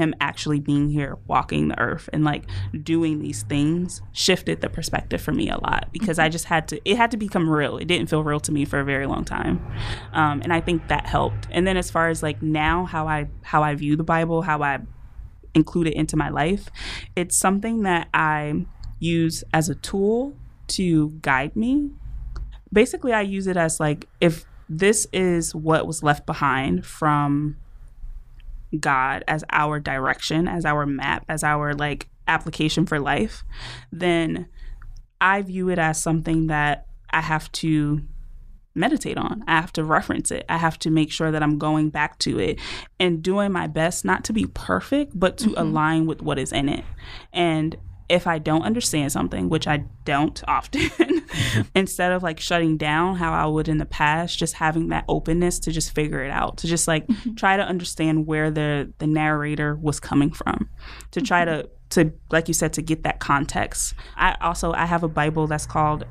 [0.00, 2.44] him actually being here walking the earth and like
[2.82, 6.80] doing these things shifted the perspective for me a lot because i just had to
[6.84, 7.76] it had to become real.
[7.76, 9.64] It didn't feel real to me for a very long time.
[10.12, 11.46] Um, and i think that helped.
[11.50, 14.62] And then as far as like now how i how i view the bible how
[14.62, 14.78] i
[15.54, 16.68] include it into my life
[17.16, 18.64] it's something that i
[19.00, 20.36] use as a tool
[20.68, 21.90] to guide me.
[22.72, 27.56] Basically i use it as like if this is what was left behind from
[28.78, 33.44] God as our direction, as our map, as our like application for life,
[33.90, 34.46] then
[35.20, 38.02] I view it as something that I have to
[38.74, 39.42] meditate on.
[39.46, 40.44] I have to reference it.
[40.48, 42.58] I have to make sure that I'm going back to it
[42.98, 45.60] and doing my best not to be perfect, but to mm-hmm.
[45.60, 46.84] align with what is in it.
[47.32, 47.76] And
[48.10, 51.60] if I don't understand something, which I don't often, mm-hmm.
[51.74, 55.58] instead of like shutting down how I would in the past, just having that openness
[55.60, 57.34] to just figure it out, to just like mm-hmm.
[57.34, 60.68] try to understand where the the narrator was coming from,
[61.12, 61.62] to try mm-hmm.
[61.62, 63.94] to to like you said to get that context.
[64.16, 66.04] I also I have a Bible that's called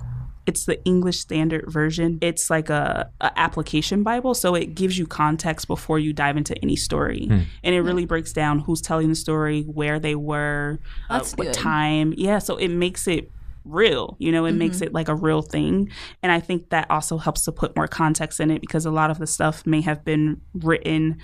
[0.50, 2.18] it's the English Standard Version.
[2.22, 6.58] It's like a, a application Bible, so it gives you context before you dive into
[6.64, 10.80] any story, and it really breaks down who's telling the story, where they were,
[11.12, 11.54] uh, what good.
[11.54, 12.16] time.
[12.18, 13.32] Yeah, so it makes it
[13.64, 14.16] real.
[14.18, 15.92] You know, it makes it like a real thing,
[16.24, 19.12] and I think that also helps to put more context in it because a lot
[19.12, 21.20] of the stuff may have been written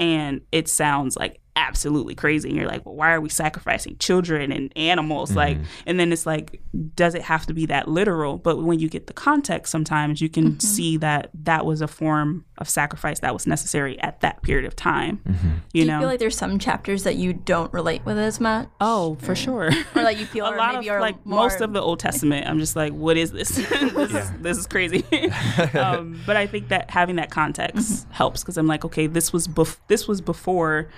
[0.00, 2.48] and it sounds like absolutely crazy.
[2.48, 5.36] And you're like well why are we sacrificing children and animals?
[5.36, 5.66] Like mm-hmm.
[5.86, 6.62] and then it's like
[6.94, 8.38] does it have to be that literal?
[8.38, 10.60] But when you get the context sometimes you can mm-hmm.
[10.60, 14.74] see that that was a form of sacrifice that was necessary at that period of
[14.74, 15.48] time mm-hmm.
[15.72, 18.68] you do you feel like there's some chapters that you don't relate with as much?
[18.80, 19.70] oh for sure.
[19.94, 21.80] Or like you feel a or lot of maybe are like more, most of the
[21.80, 22.46] Old Testament.
[22.46, 23.48] I'm just like, what is this?
[23.56, 25.04] this, is, this is crazy.
[25.74, 29.48] um, but I think that having that context helps because I'm like, okay, this was
[29.48, 30.88] bef- this was before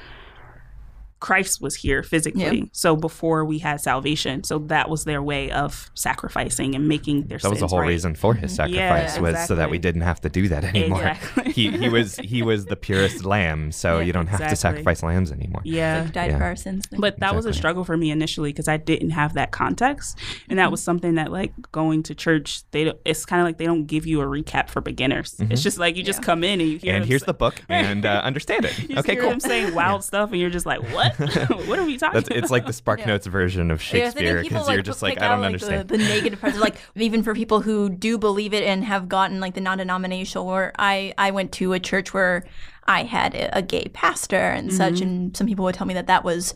[1.21, 2.59] Christ was here physically.
[2.59, 2.65] Yeah.
[2.73, 7.39] So before we had salvation, so that was their way of sacrificing and making their
[7.39, 7.89] That was the whole right.
[7.89, 11.01] reason for his sacrifice Yeah, was so that we didn't have to do that anymore.
[11.07, 11.53] Exactly.
[11.59, 15.03] he he was he was the purest lamb, so Yeah, you don't have to sacrifice
[15.03, 15.63] lambs anymore.
[15.65, 16.03] Yeah.
[16.05, 16.39] like died Yeah.
[16.39, 16.87] for our sins.
[16.99, 20.19] But that was a struggle for me initially because I didn't have that context,
[20.49, 22.63] and that was something that like going to church.
[22.71, 25.37] They don't, it's kind of like they don't give you a recap for beginners.
[25.39, 27.61] It's just like you just come in and you hear And here's say- the book,
[27.69, 28.79] and uh, understand it.
[28.91, 29.31] you okay, hear cool.
[29.31, 31.10] them saying wild stuff, and you're just like, what?
[31.17, 31.67] What?
[31.67, 32.39] what are we talking That's about?
[32.39, 35.03] it's like the Spark Notes version of Yeah, so I think Shakespeare because you're just
[35.03, 35.89] like I don't like, understand.
[35.89, 39.41] The, the negative parts, like even for people who do believe it and have gotten
[39.41, 40.47] like the non-denominational.
[40.47, 42.45] Where I I went to a church where
[42.87, 45.03] I had a, a gay pastor and such, Mm-hmm.
[45.03, 46.55] and some people would tell me that that was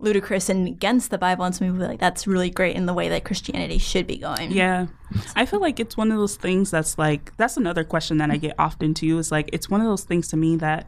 [0.00, 2.86] ludicrous and against the Bible, and some people would be like that's really great in
[2.86, 4.50] the way that Christianity should be going.
[4.50, 4.86] Yeah.
[5.36, 8.36] I feel like it's one of those things that's like, that's another question that I
[8.36, 9.18] get often too.
[9.18, 10.86] Is like, it's one of those things to me that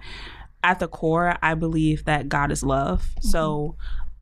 [0.66, 3.02] at the core, I believe that God is love.
[3.02, 3.28] Mm-hmm.
[3.28, 3.76] So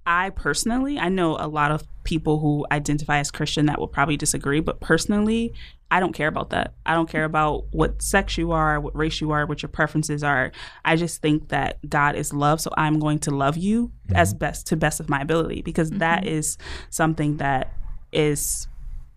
[0.07, 4.18] I personally, I know a lot of people who identify as Christian that will probably
[4.18, 5.55] disagree, but personally,
[5.90, 6.74] I don't care about that.
[6.84, 10.22] I don't care about what sex you are, what race you are, what your preferences
[10.22, 10.53] are.
[10.84, 14.40] I just think that God is love, so I'm going to love you as mm-hmm.
[14.40, 16.36] best to best of my ability because that mm-hmm.
[16.36, 16.59] is
[16.90, 17.72] something that
[18.12, 18.68] is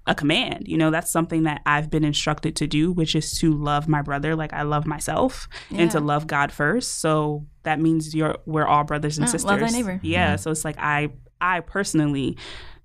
[0.08, 0.68] a command.
[0.68, 4.02] You know, that's something that I've been instructed to do, which is to love my
[4.02, 7.00] brother like I love myself and to love God first.
[7.00, 9.46] So that means you're we're all brothers and Yeah, sisters.
[9.52, 10.00] love thy neighbor.
[10.02, 10.34] Yeah.
[10.34, 10.42] Mm-hmm.
[10.42, 11.10] So it's like I
[11.42, 12.38] I personally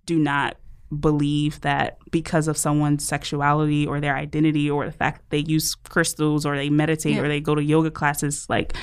[0.05, 0.57] do not
[1.01, 5.75] believe that because of someone's sexuality or their identity or the fact that they use
[5.75, 7.23] crystals or they meditate Yeah.
[7.23, 8.75] or they go to yoga classes like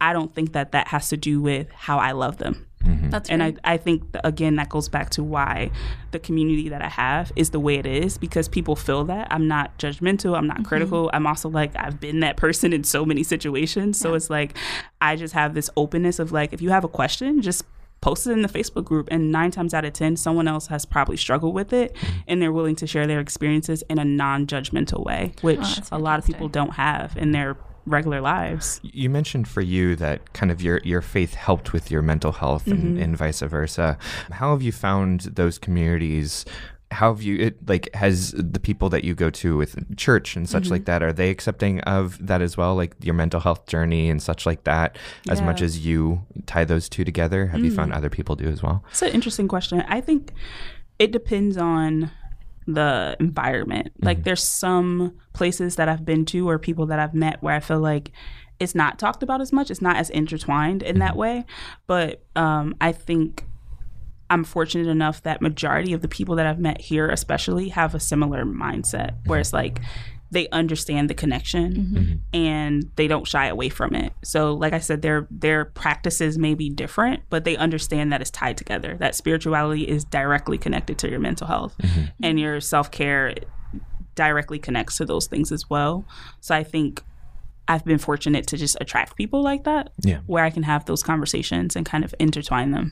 [0.00, 2.66] I don't think that that has to do with how I love them.
[2.82, 3.58] That's And great.
[3.64, 5.70] I, I think, again, that goes back to why
[6.12, 9.28] the community that I have is the way it is because people feel that.
[9.30, 10.36] I'm not judgmental.
[10.36, 10.64] I'm not Mm-hmm.
[10.66, 11.10] critical.
[11.12, 13.98] I'm also like, I've been that person in so many situations.
[13.98, 14.56] So it's like,
[15.00, 17.64] I just have this openness of like, if you have a question, just
[18.00, 19.08] post it in the Facebook group.
[19.10, 21.94] And nine times out of 10, someone else has probably struggled with it
[22.26, 25.58] and they're willing to share their experiences in a non judgmental way, which
[25.92, 27.56] Oh, a lot of people don't have in their
[27.86, 28.80] regular lives.
[28.82, 32.66] You mentioned for you that kind of your, your faith helped with your mental health
[32.66, 33.02] and, Mm-hmm.
[33.02, 33.98] and vice versa.
[34.30, 36.44] How have you found those communities?
[36.92, 40.48] How have you it like has the people that you go to with church and
[40.48, 40.72] such Mm-hmm.
[40.72, 44.20] like that are they accepting of that as well like your mental health journey and
[44.20, 44.96] such like that
[45.28, 47.76] as much as you tie those two together have you Mm.
[47.76, 49.82] found other people do as well It's an interesting question.
[49.86, 50.32] I think
[50.98, 52.10] it depends on
[52.74, 53.92] the environment.
[54.00, 54.24] Like mm-hmm.
[54.24, 57.80] there's some places that I've been to or people that I've met where I feel
[57.80, 58.12] like
[58.58, 59.70] it's not talked about as much.
[59.70, 61.18] It's not as intertwined in that mm-hmm.
[61.18, 61.44] way.
[61.86, 63.46] But um, I think
[64.28, 68.00] I'm fortunate enough that majority of the people that I've met here, especially, have a
[68.00, 69.40] similar mindset where mm-hmm.
[69.40, 69.80] it's like
[70.30, 71.96] they understand the connection mm-hmm.
[71.96, 72.14] Mm-hmm.
[72.36, 74.12] and they don't shy away from it.
[74.22, 78.30] So, like I said, their their practices may be different, but they understand that it's
[78.30, 78.96] tied together.
[78.98, 82.04] That spirituality is directly connected to your mental health, mm-hmm.
[82.22, 83.34] and your self care
[84.14, 86.04] directly connects to those things as well.
[86.40, 87.02] So, I think.
[87.68, 90.20] I've been fortunate to just attract people like that, Yeah.
[90.26, 92.90] where I can have those conversations and kind of intertwine them.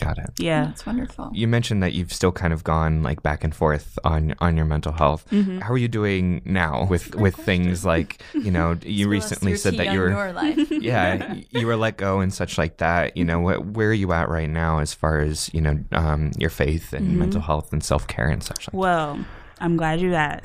[0.00, 0.64] Got it Yeah.
[0.66, 1.30] That's wonderful.
[1.32, 4.66] you mentioned that you've still kind of gone like back and forth on on your
[4.66, 5.58] mental health Mm-hmm.
[5.60, 9.56] how are you doing now with with things like you know you Spill us recently
[9.56, 10.70] said that you were your life.
[10.70, 13.16] yeah, you were let go and such like that.
[13.16, 16.30] You know, wh- where are you at right now as far as you know um,
[16.38, 17.18] your faith and Mm-hmm.
[17.18, 18.74] mental health and self care and such like?
[18.74, 19.18] Well,
[19.60, 20.44] I'm glad you asked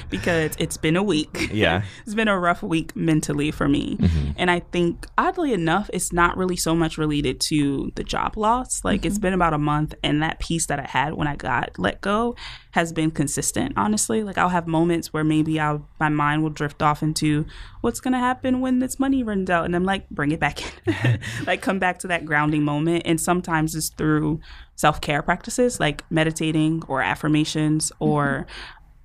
[0.10, 1.50] because it's been a week.
[1.52, 1.82] Yeah.
[2.04, 3.96] it's been a rough week mentally for me.
[3.96, 4.30] Mm-hmm.
[4.36, 8.84] And I think, oddly enough, it's not really so much related to the job loss.
[8.84, 9.22] Like, it's mm-hmm.
[9.22, 12.36] been about a month, and that peace that I had when I got let go
[12.72, 14.22] has been consistent, honestly.
[14.22, 17.46] Like, I'll have moments where maybe I'll, my mind will drift off into
[17.82, 19.66] what's going to happen when this money runs out.
[19.66, 21.20] And I'm like, bring it back in.
[21.46, 23.02] like, come back to that grounding moment.
[23.04, 24.40] And sometimes it's through
[24.74, 28.04] self care practices like meditating or affirmations mm-hmm.
[28.04, 28.46] or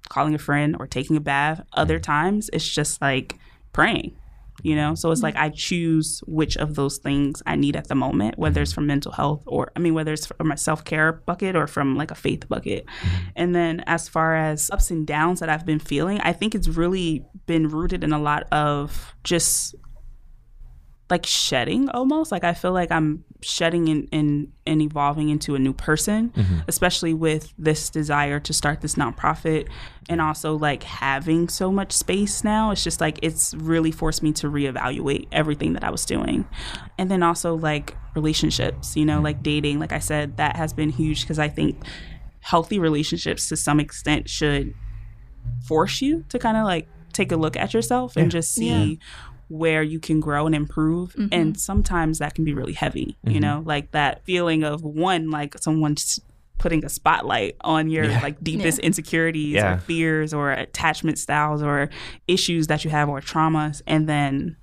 [0.10, 1.62] calling a friend or taking a bath.
[1.74, 2.12] Other mm-hmm.
[2.12, 3.38] times it's just like
[3.74, 4.16] praying,
[4.64, 4.96] you know?
[4.96, 5.26] So it's mm-hmm.
[5.26, 8.88] like I choose which of those things I need at the moment, whether it's from
[8.88, 12.12] mental health or, I mean, whether it's from my self care bucket or from like
[12.12, 12.86] a faith bucket.
[12.86, 13.24] Mm-hmm.
[13.36, 16.68] And then as far as ups and downs that I've been feeling, I think it's
[16.68, 19.76] really been rooted in a lot of just
[21.10, 22.32] like shedding almost.
[22.32, 26.60] Like i feel like i'm shedding and, and, and evolving into a new person mm-hmm.
[26.68, 29.68] especially with this desire to start this nonprofit
[30.10, 32.72] and also like having so much space now.
[32.72, 36.48] It's just like it's really forced me to reevaluate everything that i was doing.
[36.98, 39.80] And then also like relationships you know like dating.
[39.80, 41.84] Like i said that has been huge because i think
[42.40, 44.74] healthy relationships to some extent should
[45.66, 49.08] force you to kind of like take a look at yourself and just see Yeah.
[49.50, 51.54] Where you can grow and improve and mm-hmm.
[51.54, 53.40] sometimes that can be really heavy you mm-hmm.
[53.40, 56.20] know like that feeling of one like someone's
[56.58, 58.20] putting a spotlight on your Yeah.
[58.22, 59.76] like deepest insecurities Yeah.
[59.76, 61.90] or fears or attachment styles or
[62.28, 64.58] issues that you have or traumas and then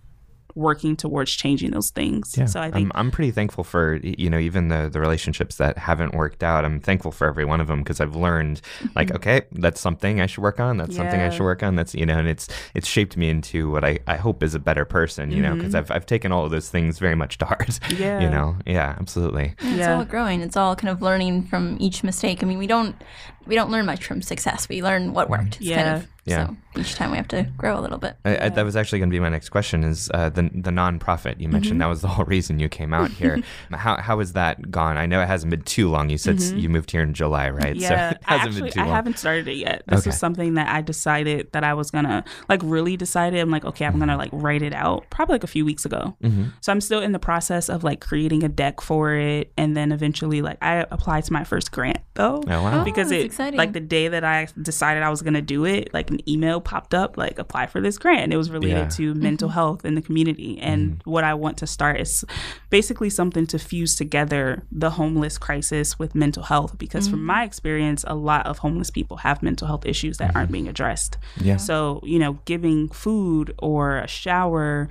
[0.55, 2.35] working towards changing those things.
[2.37, 2.47] Yeah.
[2.47, 5.79] So I think I'm, I'm pretty thankful for you know even the the relationships that
[5.79, 6.65] haven't worked out.
[6.65, 8.89] I'm thankful for every one of them because I've learned mm-hmm.
[8.95, 10.77] like okay, that's something I should work on.
[10.77, 11.77] That's something I should work on.
[11.77, 14.61] That's you know, and it's it's shaped me into what I, I hope is a
[14.61, 15.31] better person.
[15.31, 15.93] You know, because mm-hmm.
[15.93, 17.81] I've I've taken all of those things very much to heart.
[17.95, 18.21] Yeah.
[18.21, 18.57] You know.
[18.67, 18.97] Yeah.
[18.99, 19.55] Absolutely.
[19.59, 19.97] It's Yeah.
[19.97, 20.41] all growing.
[20.41, 22.43] It's all kind of learning from each mistake.
[22.43, 22.97] I mean, we don't
[23.47, 24.69] we don't learn much from success.
[24.69, 25.57] We learn what worked.
[25.57, 25.83] It's Yeah.
[25.83, 26.47] kind of Yeah.
[26.47, 28.17] so each time we have to grow a little bit.
[28.25, 29.85] I, I, that was actually going to be my next question.
[29.85, 33.11] Is uh, the the nonprofit you mentioned that was the whole reason you came out
[33.11, 33.43] here?
[33.73, 34.97] how how has that gone?
[34.97, 36.09] I know it hasn't been too long.
[36.11, 37.77] You said s you moved here in July, right?
[37.77, 39.83] Yeah, so it I hasn't actually been too I haven't started it yet.
[39.87, 40.09] This Okay.
[40.11, 43.41] was something that I decided that I was gonna like really decided.
[43.41, 46.17] I'm like, okay, I'm gonna like write it out probably like a few weeks ago.
[46.23, 46.45] Mm-hmm.
[46.63, 49.93] So I'm still in the process of like creating a deck for it, and then
[49.93, 52.43] eventually like I applied to my first grant though.
[52.49, 52.81] Oh wow.
[52.81, 53.59] Oh, because that's it exciting.
[53.59, 56.95] like the day that I decided I was gonna do it, like an email popped
[56.95, 58.33] up like apply for this grant.
[58.33, 58.89] It was related Yeah.
[58.89, 59.23] to mm-hmm.
[59.23, 61.11] mental health in the community, and mm-hmm.
[61.11, 62.25] what I want to start is
[62.71, 66.79] basically something to fuse together the homeless crisis with mental health.
[66.79, 67.25] Because from mm.
[67.25, 70.53] my experience, a lot of homeless people have mental health issues that aren't mm-hmm.
[70.53, 71.19] being addressed.
[71.41, 71.57] Yeah.
[71.57, 74.89] So you know, giving food or a shower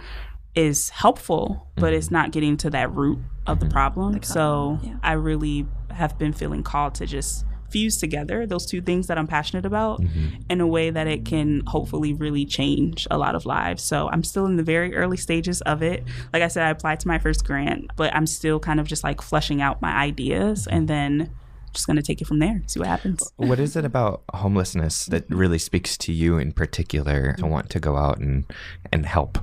[0.56, 4.22] is helpful, but it's not getting to that root of the problem.
[4.22, 4.98] So yeah.
[5.02, 9.26] I really have been feeling called to just fuse together those two things that I'm
[9.26, 10.36] passionate about mm-hmm.
[10.48, 13.82] in a way that it can hopefully really change a lot of lives.
[13.82, 16.04] So I'm still in the very early stages of it.
[16.32, 19.04] Like I said, I applied to my first grant, but I'm still kind of just
[19.04, 21.32] like fleshing out my ideas and then
[21.74, 23.34] just going to take it from there, see what happens.
[23.38, 25.36] What is it about homelessness that mm-hmm.
[25.36, 28.46] really speaks to you in particular to want to go out and
[28.92, 29.40] and help?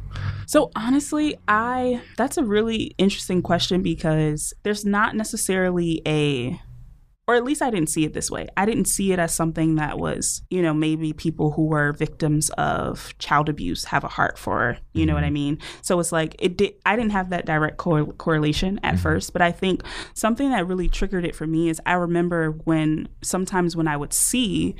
[0.46, 6.60] So honestly, I that's a really interesting question because there's not necessarily a
[7.30, 8.48] or at least I didn't see it this way.
[8.56, 12.50] I didn't see it as something that was, you know, maybe people who were victims
[12.58, 15.34] of child abuse have a heart for, you know what I mm-hmm.
[15.34, 15.58] mean?
[15.80, 19.02] So it's like it did I didn't have that direct cor- correlation at mm-hmm.
[19.04, 23.08] first, but I think something that really triggered it for me is I remember when
[23.22, 24.74] sometimes when I would see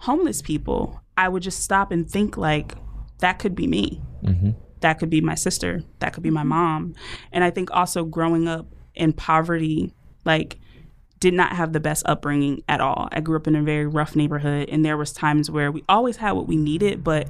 [0.00, 2.74] homeless people, I would just stop and think like
[3.20, 4.02] that could be me.
[4.24, 4.50] Mm-hmm.
[4.80, 5.84] That could be my sister.
[6.00, 6.96] That could be my mom.
[7.30, 9.94] And i think also growing up in poverty
[10.24, 10.58] like
[11.22, 14.16] did not have the best upbringing at all i grew up in a very rough
[14.16, 17.28] neighborhood and there was times where we always had what we needed but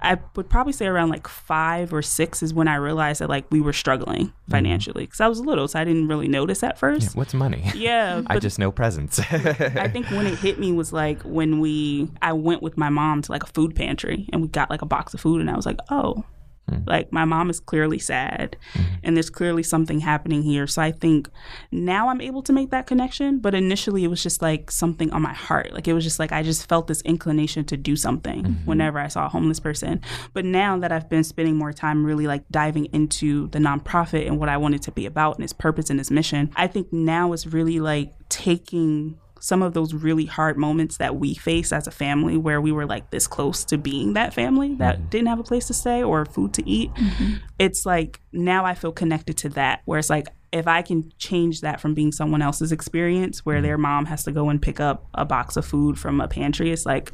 [0.00, 3.44] i would probably say around like five or six is when i realized that like
[3.50, 4.52] we were struggling mm-hmm.
[4.52, 7.68] financially because i was little so i didn't really notice at first What's money?
[7.74, 9.18] yeah, I just know presents.
[9.30, 13.22] I think when it hit me was like when we I went with my mom
[13.22, 15.56] to like a food pantry and we got like a box of food and I
[15.56, 16.24] was like, "Oh,
[16.72, 16.86] Mm.
[16.86, 18.94] like my mom is clearly sad mm-hmm.
[19.02, 21.28] and there's clearly something happening here." So I think
[21.70, 25.22] now I'm able to make that connection, but initially it was just like something on
[25.22, 25.72] my heart.
[25.72, 28.66] Like it was just like I just felt this inclination to do something mm-hmm.
[28.66, 30.00] whenever I saw a homeless person.
[30.32, 34.38] But now that I've been spending more time really like diving into the nonprofit and
[34.38, 37.32] what I wanted to be about and its purpose and its mission, I think now
[37.32, 41.90] it's really like taking some of those really hard moments that we face as a
[41.90, 45.08] family where we were like this close to being that family that mm-hmm.
[45.08, 46.94] didn't have a place to stay or food to eat.
[46.94, 47.34] Mm-hmm.
[47.58, 51.60] It's like now I feel connected to that where it's like if I can change
[51.62, 53.64] that from being someone else's experience where mm-hmm.
[53.64, 56.70] their mom has to go and pick up a box of food from a pantry,
[56.70, 57.10] it's like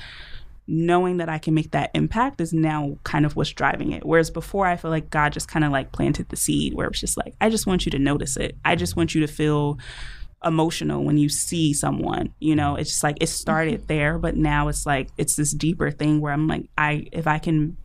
[0.67, 4.05] knowing that I can make that impact is now kind of what's driving it.
[4.05, 7.01] Whereas before, I feel like God just kind of like planted the seed where it's
[7.01, 8.55] just like, I just want you to notice it.
[8.67, 9.79] I just want you to feel
[10.45, 12.77] emotional when you see someone you know?
[12.77, 13.87] It's just like it started mm-hmm.
[13.87, 17.39] there but now it's like it's this deeper thing where i'm like i if i
[17.39, 17.77] can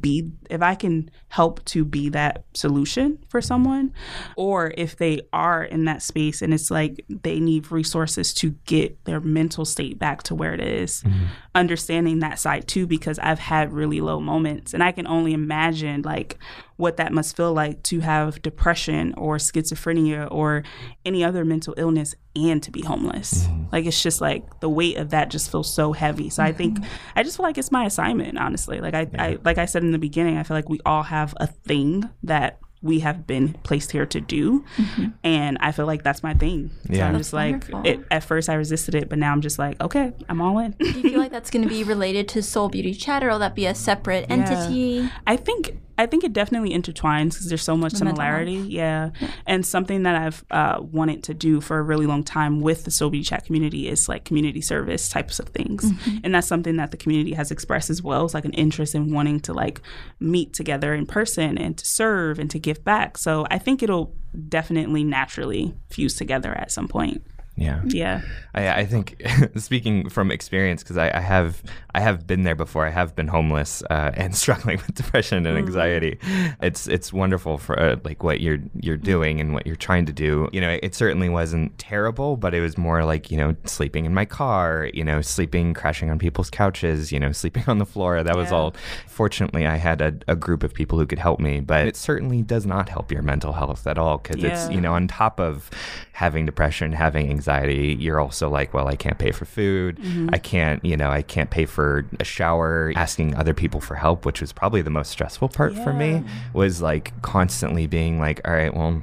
[0.00, 3.92] be if i can help to be that solution for someone
[4.36, 9.04] or if they are in that space and it's like they need resources to get
[9.04, 11.26] their mental state back to where it is, mm-hmm.
[11.54, 14.72] understanding that side too because i've had really low moments.
[14.74, 16.38] And i can only imagine like
[16.82, 20.64] what that must feel like to have depression or schizophrenia or
[21.04, 23.44] any other mental illness and to be homeless.
[23.44, 23.64] Mm-hmm.
[23.70, 26.28] Like it's just like the weight of that just feels so heavy.
[26.28, 26.58] So I mm-hmm.
[26.58, 26.78] think
[27.14, 28.80] I just feel like it's my assignment, honestly.
[28.80, 31.34] Like I, I like I said in the beginning, I feel like we all have
[31.38, 34.64] a thing that we have been placed here to do.
[34.76, 35.06] Mm-hmm.
[35.22, 36.70] And I feel like that's my thing.
[36.86, 37.06] So Yeah.
[37.06, 39.80] I'm That's just like it, at first I resisted it, but now I'm just like,
[39.80, 40.72] okay, I'm all in.
[40.72, 43.38] Do you feel like that's going to be related to Soul Beauty Chat, or will
[43.38, 45.08] that be a separate entity?
[45.28, 48.54] I think I think it definitely intertwines because there's so much The similarity.
[48.54, 49.10] Yeah.
[49.46, 52.90] and something that I've uh, wanted to do for a really long time with the
[52.90, 55.90] Soul Beauty Chat community is like community service types of things,
[56.24, 58.24] and that's something that the community has expressed as well.
[58.24, 59.80] It's like an interest in wanting to like
[60.20, 63.18] meet together in person and to serve and to give back.
[63.18, 64.14] So I think it'll
[64.48, 67.22] definitely naturally fuse together at some point.
[67.56, 67.82] Yeah.
[67.84, 68.22] Yeah.
[68.54, 69.22] I, I think
[69.56, 71.62] speaking from experience because I, I have
[71.94, 72.86] I have been there before.
[72.86, 76.18] I have been homeless uh, and struggling with depression and anxiety.
[76.62, 80.12] It's it's wonderful for uh, like what you're you're doing and what you're trying to
[80.12, 80.48] do.
[80.52, 84.14] You know, it certainly wasn't terrible, but it was more like you know sleeping in
[84.14, 84.90] my car.
[84.94, 87.12] You know, sleeping, crashing on people's couches.
[87.12, 88.22] You know, sleeping on the floor.
[88.22, 88.74] That was all.
[89.08, 92.42] Fortunately, I had a, a group of people who could help me, but it certainly
[92.42, 95.70] does not help your mental health at all because it's you know on top of
[96.12, 99.98] having depression, having anxiety, you're also like, well, I can't pay for food.
[99.98, 100.30] Mm-hmm.
[100.32, 102.92] I can't, you know, I can't pay for a shower.
[102.96, 106.82] Asking other people for help, which was probably the most stressful part for me, was
[106.82, 109.02] like constantly being like, all right, well,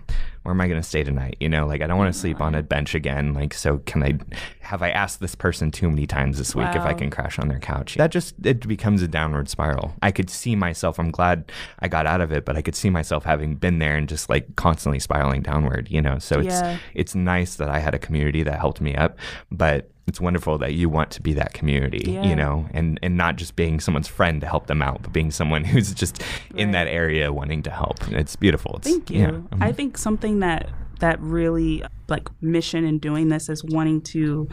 [0.50, 1.38] where am I going to stay tonight?
[1.40, 3.36] You know, like I don't want to sleep on a bench again.
[3.36, 4.18] Like, so can I,
[4.62, 7.50] have I asked this person too many times this week if I can crash on
[7.50, 7.94] their couch?
[7.98, 9.94] That just, it becomes a downward spiral.
[10.02, 12.90] I could see myself, I'm glad I got out of it, but I could see
[12.90, 16.18] myself having been there and just like constantly spiraling downward, you know?
[16.18, 16.80] So it's, Yeah.
[16.96, 19.20] it's nice that I had a community that helped me up,
[19.52, 22.24] but it's wonderful that you want to be that community, Yeah.
[22.28, 25.32] you know, and and not just being someone's friend to help them out, but being
[25.32, 26.22] someone who's just
[26.56, 28.06] in that area wanting to help.
[28.12, 28.76] It's beautiful.
[28.78, 29.20] It's, Thank you.
[29.20, 29.62] yeah, mhm.
[29.62, 34.50] I think something that that really like mission in doing this is wanting to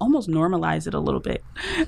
[0.00, 1.42] almost normalize it a little bit.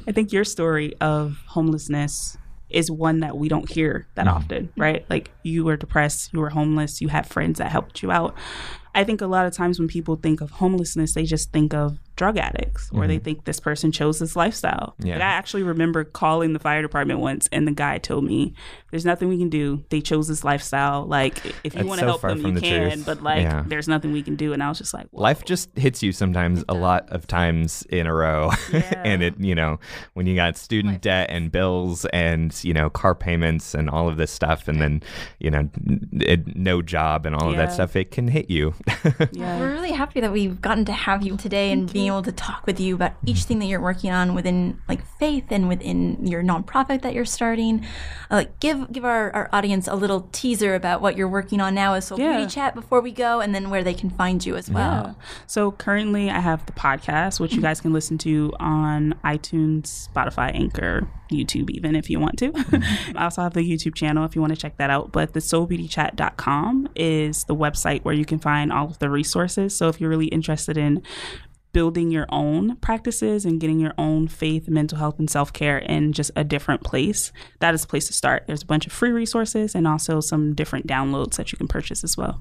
[0.08, 2.36] I think your story of homelessness
[2.68, 5.04] is one that we don't hear that often, right?
[5.08, 8.34] Like you were depressed, you were homeless, you had friends that helped you out.
[8.94, 11.98] I think a lot of times when people think of homelessness, they just think of
[12.16, 13.24] drug addicts or they mm-hmm.
[13.24, 14.94] think this person chose this lifestyle.
[14.98, 15.14] Yeah.
[15.14, 18.54] Like, I actually remember calling the fire department once and the guy told me,
[18.90, 19.84] There's nothing we can do.
[19.90, 21.04] They chose this lifestyle.
[21.04, 23.06] Like if you want to so help them, you the can, truth.
[23.06, 23.64] but like Yeah.
[23.66, 24.54] there's nothing we can do.
[24.54, 25.22] And I was just like, Whoa.
[25.22, 28.50] Life just hits you sometimes a lot of times in a row.
[28.72, 29.02] Yeah.
[29.04, 29.78] and it, you know,
[30.14, 34.16] when you got student debt and bills and, you know, car payments and all of
[34.16, 35.02] this stuff, and then,
[35.38, 35.70] you know,
[36.12, 38.74] it, no job and all of that stuff, it can hit you.
[39.32, 39.58] yeah.
[39.60, 42.66] We're really happy that we've gotten to have you today and being able to talk
[42.66, 43.48] with you about each mm-hmm.
[43.48, 47.84] thing that you're working on within like faith and within your nonprofit that you're starting.
[48.30, 51.74] Uh, like give give our, our audience a little teaser about what you're working on
[51.74, 52.36] now as Soul Yeah.
[52.36, 55.16] Beauty Chat before we go and then where they can find you as well.
[55.18, 55.24] Yeah.
[55.46, 57.66] So currently, I have the podcast, which you mm-hmm.
[57.66, 62.52] guys can listen to on iTunes, Spotify, Anchor, YouTube, even if you want to.
[62.52, 63.16] Mm-hmm.
[63.18, 65.12] I also have the YouTube channel if you want to check that out.
[65.12, 69.76] But the soulbeautychat.com is the website where you can find all of the resources.
[69.76, 71.02] So if you're really interested in
[71.76, 76.10] building your own practices and getting your own faith, mental health, and self care in
[76.14, 78.44] just a different place, that is a place to start.
[78.46, 82.02] There's a bunch of free resources and also some different downloads that you can purchase
[82.02, 82.40] as well.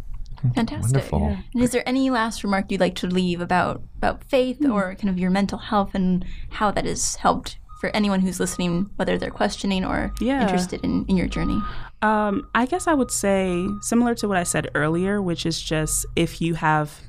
[0.55, 0.93] Fantastic.
[1.11, 1.37] Wonderful.
[1.53, 5.09] And is there any last remark you'd like to leave about about faith or kind
[5.09, 9.31] of your mental health and how that has helped for anyone who's listening, whether they're
[9.31, 10.43] questioning or Yeah.
[10.43, 11.61] interested in, in your journey?
[12.01, 16.05] Um, I guess I would say similar to what I said earlier, which is just
[16.15, 17.01] if you have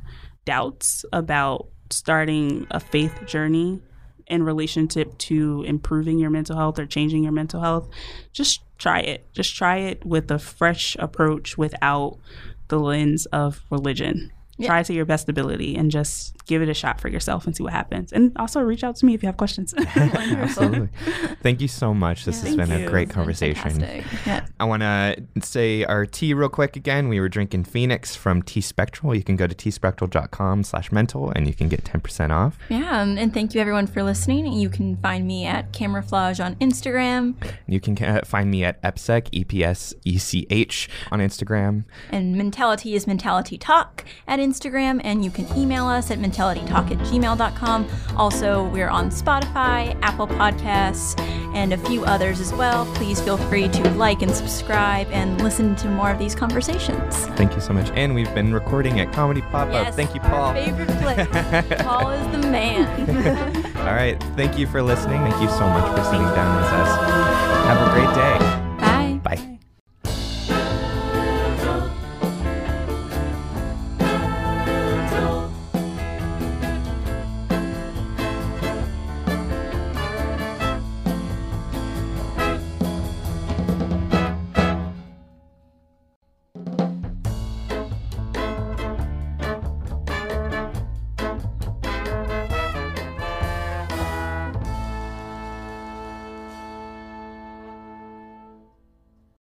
[0.44, 3.80] doubts about starting a faith journey
[4.26, 7.88] in relationship to improving your mental health or changing your mental health,
[8.32, 9.32] just try it.
[9.32, 12.18] Just try it with a fresh approach without
[12.68, 14.32] the lens of religion.
[14.62, 17.62] Try to your best ability and just give it a shot for yourself and see
[17.62, 18.12] what happens.
[18.12, 19.74] And also reach out to me if you have questions.
[19.96, 20.88] Absolutely.
[21.42, 22.24] Thank you so much.
[22.24, 22.86] This has Thank been you.
[22.86, 23.80] a great conversation.
[24.26, 24.46] Yeah.
[24.58, 27.08] I want to say our tea real quick again.
[27.08, 29.14] We were drinking Phoenix from T Spectral.
[29.14, 32.58] You can go to tspectral.com slash mental and you can get 10% off.
[32.68, 34.52] Yeah, um, and thank you everyone for listening.
[34.52, 37.34] You can find me at Camouflage on Instagram,
[37.66, 41.84] You can uh, find me at EPSEC, E-P-S-E-C-H on Instagram.
[42.10, 46.98] and Mentality is Mentality Talk at Instagram, and you can email us at mentalitytalk at
[46.98, 47.88] gmail.com.
[48.16, 51.18] Also, we're on Spotify, Apple Podcasts,
[51.54, 52.86] and a few others as well.
[52.94, 57.26] Please feel free to like and subscribe and listen to more of these conversations.
[57.36, 57.90] Thank you so much.
[57.94, 59.72] And we've been recording at Comedy Pop Up.
[59.72, 60.52] Yes, Thank you, Paul.
[60.54, 61.26] favorite place.
[61.82, 62.86] Paul is the man.
[63.78, 64.22] All right.
[64.36, 65.18] Thank you for listening.
[65.20, 67.26] Thank you so much for sitting down with us.
[67.66, 68.65] Have a great day.